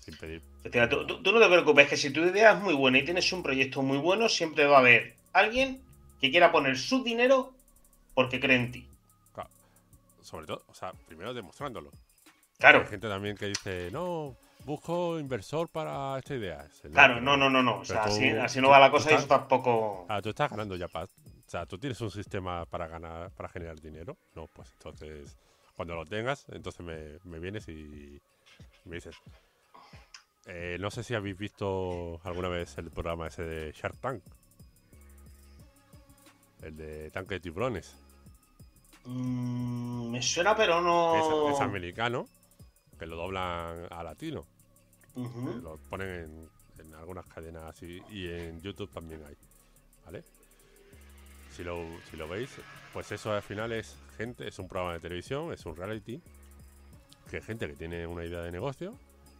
[0.00, 0.42] sin pedir.
[0.64, 3.32] Tú, tú- tú no te preocupes, que si tu idea es muy buena y tienes
[3.32, 5.88] un proyecto muy bueno, siempre va a haber alguien
[6.20, 7.52] que quiera poner su dinero
[8.14, 8.86] porque cree en ti.
[10.22, 11.90] Sobre todo, o sea, primero demostrándolo.
[12.58, 16.68] Claro, Hay gente también que dice, no, busco inversor para esta idea.
[16.92, 17.78] Claro, no, no, no, no.
[17.78, 20.06] O sea, así, no va la cosa y eso tampoco.
[20.08, 21.08] Ah, tú estás ganando ya paz.
[21.46, 24.16] O sea, tú tienes un sistema para ganar, para generar dinero.
[24.36, 25.36] No, pues entonces,
[25.74, 28.20] cuando lo tengas, entonces me, me vienes y
[28.84, 29.16] me dices.
[30.46, 34.22] Eh, no sé si habéis visto alguna vez el programa ese de Shark Tank.
[36.62, 37.94] El de tanque de tiburones.
[39.04, 41.16] Mm, me suena, pero no.
[41.16, 42.28] Es, es americano,
[42.98, 44.44] que lo doblan a latino.
[45.14, 45.60] Ujú.
[45.62, 49.34] Lo ponen en, en algunas cadenas y, y en YouTube también hay.
[50.04, 50.22] ¿Vale?
[51.50, 52.60] Si lo, si lo veis,
[52.92, 56.20] pues eso al final es gente, es un programa de televisión, es un reality,
[57.30, 58.94] que es gente que tiene una idea de negocio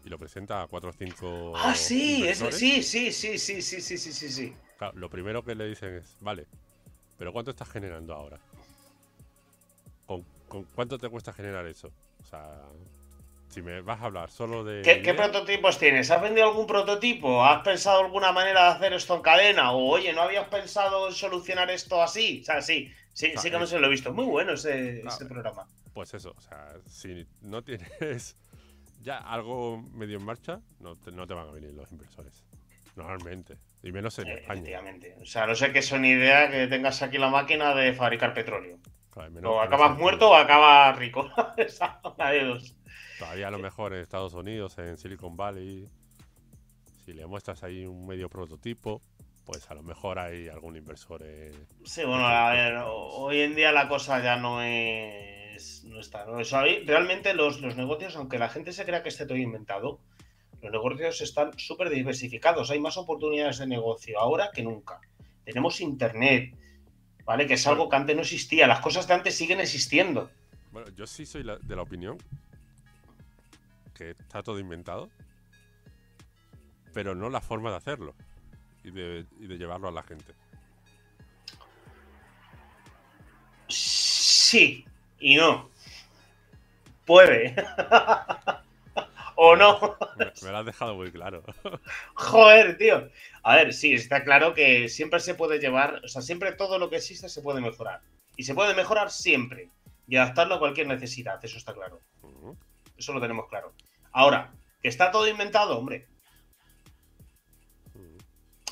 [0.04, 1.54] y lo presenta a cuatro o cinco.
[1.62, 2.58] Ah, sí, inversores.
[2.58, 4.54] sí, sí, sí, sí, sí, sí, sí, sí, sí.
[4.78, 6.46] Claro, lo primero que le dicen es, vale,
[7.20, 8.38] pero ¿cuánto estás generando ahora?
[10.06, 11.92] ¿Con, con cuánto te cuesta generar eso?
[12.18, 12.62] O sea,
[13.50, 14.80] si me vas a hablar solo de...
[14.80, 16.10] ¿Qué, prototipos tienes?
[16.10, 17.44] ¿Has vendido algún prototipo?
[17.44, 19.72] ¿Has pensado alguna manera de hacer esto en cadena?
[19.72, 22.40] O oye, ¿no habías pensado en solucionar esto así?
[22.40, 24.14] O sea, sí, sí, sí que no Ah, se lo he visto.
[24.14, 25.66] Muy bueno ese, ese programa.
[25.92, 28.34] Pues eso, o sea, si no tienes
[29.02, 32.46] ya algo medio en marcha, no te, no te van a venir los inversores.
[32.96, 33.56] Normalmente.
[33.82, 34.60] Y menos en Eh, España.
[34.60, 35.16] efectivamente.
[35.22, 38.78] O sea, no sé qué son idea que tengas aquí la máquina de fabricar petróleo.
[39.10, 41.30] Claro, menos- O acabas muerto o acabas rico.
[41.56, 42.76] Esa, una de dos.
[43.18, 45.86] Todavía a lo mejor en Estados Unidos, en Silicon Valley,
[47.04, 49.00] si le muestras ahí un medio prototipo,
[49.44, 51.52] pues a lo mejor hay algún inversor en...
[51.84, 55.84] Sí, bueno, a ver, ho- hoy en día la cosa ya no es.
[55.84, 56.24] No está.
[56.24, 56.38] ¿no?
[56.86, 60.00] Realmente los, los negocios, aunque la gente se crea que esté todo inventado,
[60.62, 62.70] los negocios están súper diversificados.
[62.70, 65.00] Hay más oportunidades de negocio ahora que nunca.
[65.44, 66.54] Tenemos internet,
[67.24, 67.46] ¿vale?
[67.46, 68.66] Que es algo que antes no existía.
[68.66, 70.30] Las cosas de antes siguen existiendo.
[70.72, 72.18] Bueno, yo sí soy la- de la opinión
[73.94, 75.08] que está todo inventado,
[76.94, 78.14] pero no la forma de hacerlo
[78.84, 80.32] y de, y de llevarlo a la gente.
[83.68, 84.84] Sí
[85.20, 85.70] y no.
[87.06, 87.54] Puede.
[89.36, 89.96] o no.
[90.16, 91.42] Me, me lo has dejado muy claro.
[92.14, 93.08] Joder, tío.
[93.42, 96.90] A ver, sí, está claro que siempre se puede llevar, o sea, siempre todo lo
[96.90, 98.00] que existe se puede mejorar.
[98.36, 99.68] Y se puede mejorar siempre.
[100.08, 102.00] Y adaptarlo a cualquier necesidad, eso está claro.
[102.96, 103.72] Eso lo tenemos claro.
[104.12, 104.52] Ahora,
[104.82, 106.06] que está todo inventado, hombre.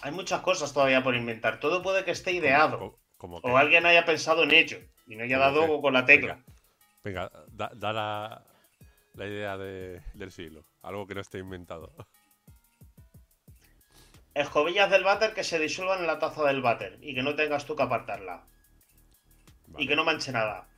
[0.02, 1.58] Hay muchas cosas todavía por inventar.
[1.60, 2.98] Todo puede que esté ideado.
[3.18, 4.78] O alguien haya pensado en ello.
[5.06, 6.38] Y no haya dado que- con la tecla.
[7.02, 8.44] venga, da, da la,
[9.18, 10.64] la idea de- del siglo.
[10.82, 11.92] Algo que no esté inventado.
[14.34, 16.98] Escobillas del váter que se disuelvan en la taza del váter.
[17.02, 18.46] Y que no tengas tú que apartarla.
[19.66, 19.84] Vale.
[19.84, 20.68] Y que no manche nada.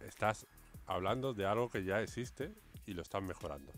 [0.00, 0.46] Estás
[0.86, 2.52] hablando de algo que ya existe
[2.86, 3.72] y lo están mejorando.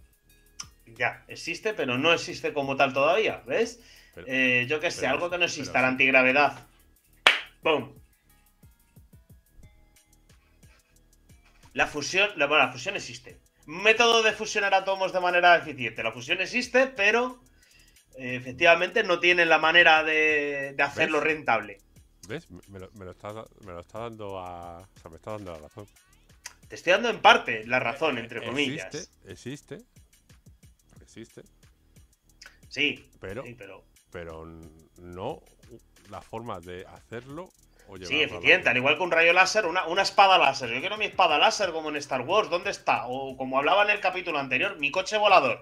[0.87, 3.81] Ya, existe, pero no existe como tal todavía, ¿ves?
[4.15, 6.67] Pero- Eh, yo qué sé, pero- algo que no exista, pero la antigravedad.
[7.63, 7.95] ¡Pum!
[11.75, 13.39] La fusión, la, bueno, la fusión existe.
[13.71, 16.03] Método de fusionar átomos de manera eficiente.
[16.03, 17.41] La fusión existe, pero
[18.17, 21.25] eh, efectivamente no tiene la manera de, de hacerlo ¿Ves?
[21.25, 21.79] rentable.
[22.27, 22.51] ¿Ves?
[22.51, 23.33] Me, lo, me lo está,
[23.65, 24.79] me lo está dando a.
[24.79, 25.87] O sea, me está dando la razón.
[26.69, 29.09] Te estoy dando en parte la razón, entre comillas.
[29.25, 29.79] Existe,
[31.01, 31.43] existe.
[32.69, 34.47] Sí, Pero, sí, pero pero
[34.99, 35.43] no
[36.09, 37.51] la forma de hacerlo
[38.05, 40.71] Sí, eficiente, al igual que un rayo láser, una, una espada láser.
[40.71, 43.07] Yo quiero mi espada láser como en Star Wars, ¿dónde está?
[43.07, 45.61] O como hablaba en el capítulo anterior, mi coche volador.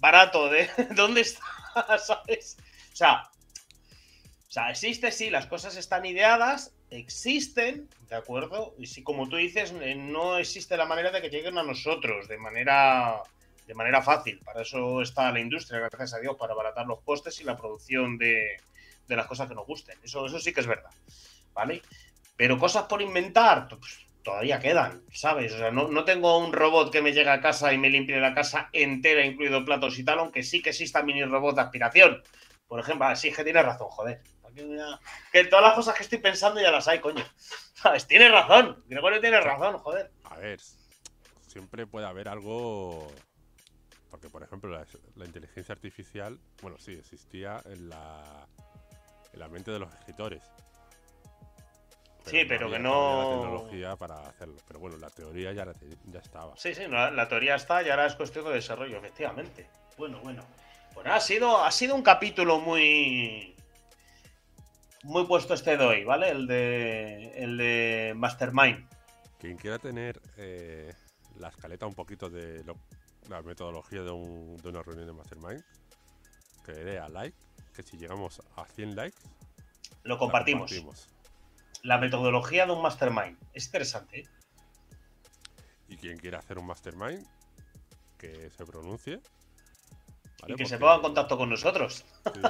[0.00, 1.42] Barato, ¿de dónde está?
[1.98, 2.56] ¿Sabes?
[2.92, 3.30] O sea,
[4.48, 8.74] o sea, existe, sí, las cosas están ideadas, existen, ¿de acuerdo?
[8.78, 12.28] Y si como tú dices, eh, no existe la manera de que lleguen a nosotros
[12.28, 13.22] de manera
[13.66, 14.40] de manera fácil.
[14.44, 18.18] Para eso está la industria, gracias a Dios, para abaratar los costes y la producción
[18.18, 18.58] de,
[19.08, 19.98] de las cosas que nos gusten.
[20.02, 20.90] Eso, eso sí que es verdad.
[21.54, 21.82] ¿Vale?
[22.36, 25.52] Pero cosas por inventar, pues, todavía quedan, ¿sabes?
[25.52, 28.18] O sea, no, no tengo un robot que me llegue a casa y me limpie
[28.20, 32.22] la casa entera, incluido platos y tal, aunque sí que exista mini robot de aspiración.
[32.66, 34.22] Por ejemplo, ah, sí es que tienes razón, joder.
[35.32, 37.24] Que todas las cosas que estoy pensando ya las hay, coño.
[37.74, 38.06] ¿Sabes?
[38.06, 38.82] Tienes razón.
[38.86, 40.10] Gregorio tiene razón, joder.
[40.24, 40.60] A ver,
[41.46, 43.08] siempre puede haber algo.
[44.10, 44.86] Porque, por ejemplo, la,
[45.16, 48.46] la inteligencia artificial, bueno, sí, existía en la,
[49.32, 50.42] en la mente de los escritores.
[52.24, 54.56] Sí, pero que no- la tecnología para hacerlo.
[54.66, 56.56] Pero bueno, la teoría ya, la te- ya estaba.
[56.56, 59.68] Sí, sí, la, la teoría está y ahora es cuestión de desarrollo, efectivamente.
[59.98, 60.44] Bueno, bueno.
[60.94, 63.56] Pues ha sido, ha sido un capítulo muy.
[65.04, 66.28] Muy puesto este de hoy, ¿vale?
[66.30, 67.32] El de.
[67.42, 68.88] El de Mastermind.
[69.40, 70.92] Quien quiera tener eh,
[71.38, 72.76] la escaleta un poquito de lo-
[73.28, 75.64] la metodología de, un- de una reunión de Mastermind,
[76.64, 77.36] que le dé a like,
[77.74, 79.18] que si llegamos a 100 likes,
[80.04, 80.70] Lo compartimos.
[80.70, 81.08] compartimos.
[81.82, 83.36] La metodología de un Mastermind.
[83.52, 84.28] Es interesante, ¿eh?
[85.88, 87.26] Y quien quiera hacer un Mastermind,
[88.18, 89.20] que se pronuncie.
[90.40, 90.54] ¿vale?
[90.54, 92.04] Y que se ponga en contacto con nosotros.
[92.32, 92.40] Sí.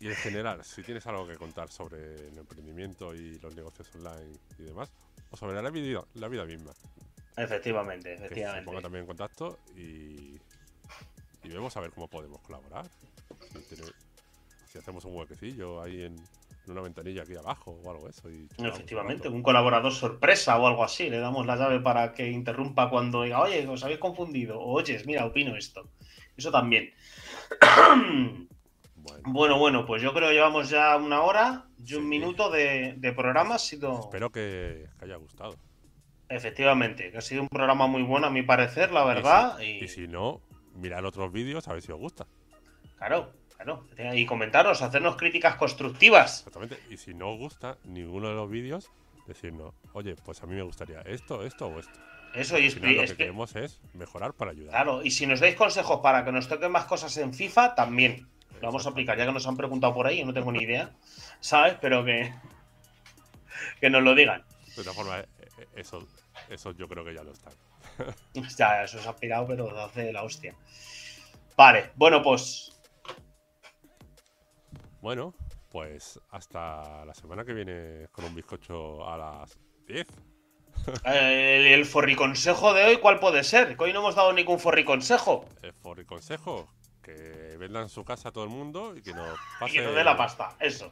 [0.00, 4.38] Y en general, si tienes algo que contar sobre el emprendimiento y los negocios online
[4.58, 4.90] y demás,
[5.30, 6.72] o sobre la vida, la vida misma,
[7.36, 8.64] Efectivamente, que se efectivamente.
[8.64, 10.40] ponga también en contacto y,
[11.42, 12.86] y vemos a ver cómo podemos colaborar.
[13.52, 13.92] Si, tiene-
[14.72, 16.16] si hacemos un huequecillo ahí en
[16.68, 18.28] una ventanilla aquí abajo o algo eso.
[18.30, 21.08] Y Efectivamente, un colaborador sorpresa o algo así.
[21.10, 24.58] Le damos la llave para que interrumpa cuando diga, oye, os habéis confundido.
[24.60, 25.88] O oyes, mira, opino esto.
[26.36, 26.90] Eso también.
[29.00, 32.08] Bueno, Bueno, bueno, pues yo creo que llevamos ya una hora y un Sí.
[32.08, 33.54] minuto de, de programa.
[33.54, 35.56] Ha sido, espero que, que haya gustado.
[36.28, 39.58] efectivamente, que ha sido un programa muy bueno a mi parecer, la verdad.
[39.60, 40.40] Y, Y si no,
[40.74, 42.26] mirad otros vídeos a ver si os gusta.
[42.98, 43.84] claro, claro.
[44.14, 46.38] Y comentarnos, hacernos críticas constructivas.
[46.38, 46.78] Exactamente.
[46.90, 48.90] Y si no os gusta ninguno de los vídeos,
[49.26, 51.98] decirnos, oye, pues a mí me gustaría esto, esto o esto.
[52.34, 54.70] Eso, y Al final lo que queremos es mejorar para ayudar.
[54.70, 58.28] Claro, y si nos dais consejos para que nos toquen más cosas en FIFA, también.
[58.60, 60.64] Lo vamos a aplicar, ya que nos han preguntado por ahí, yo no tengo ni
[60.64, 60.90] idea,
[61.40, 61.76] ¿sabes?
[61.80, 62.34] Pero que,
[63.80, 64.44] que nos lo digan.
[64.76, 66.06] De todas formas, eh, eh, eso,
[66.50, 67.52] eso yo creo que ya lo están.
[68.56, 70.54] Ya, eso se ha pirado, pero hace la hostia.
[71.56, 72.77] Vale, bueno, pues
[75.00, 75.34] Bueno,
[75.70, 80.06] pues hasta la semana que viene con un bizcocho a las 10.
[81.04, 83.76] eh, el, el forriconsejo de hoy, ¿cuál puede ser?
[83.76, 85.44] Que hoy no hemos dado ningún forriconsejo.
[85.62, 86.68] El consejo,
[87.02, 89.72] que vendan su casa a todo el mundo y que nos Y pase.
[89.74, 90.90] que nos dé la pasta, eso.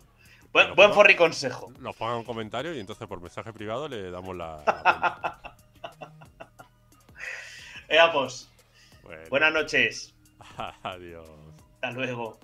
[0.52, 1.70] Buen, Pero buen forriconsejo.
[1.80, 4.62] Nos pongan un comentario y entonces por mensaje privado le damos la.
[4.64, 5.56] la
[7.88, 8.48] Ea, pues,
[9.02, 10.14] Bueno, buenas noches.
[10.82, 11.28] Adiós.
[11.74, 12.38] Hasta luego.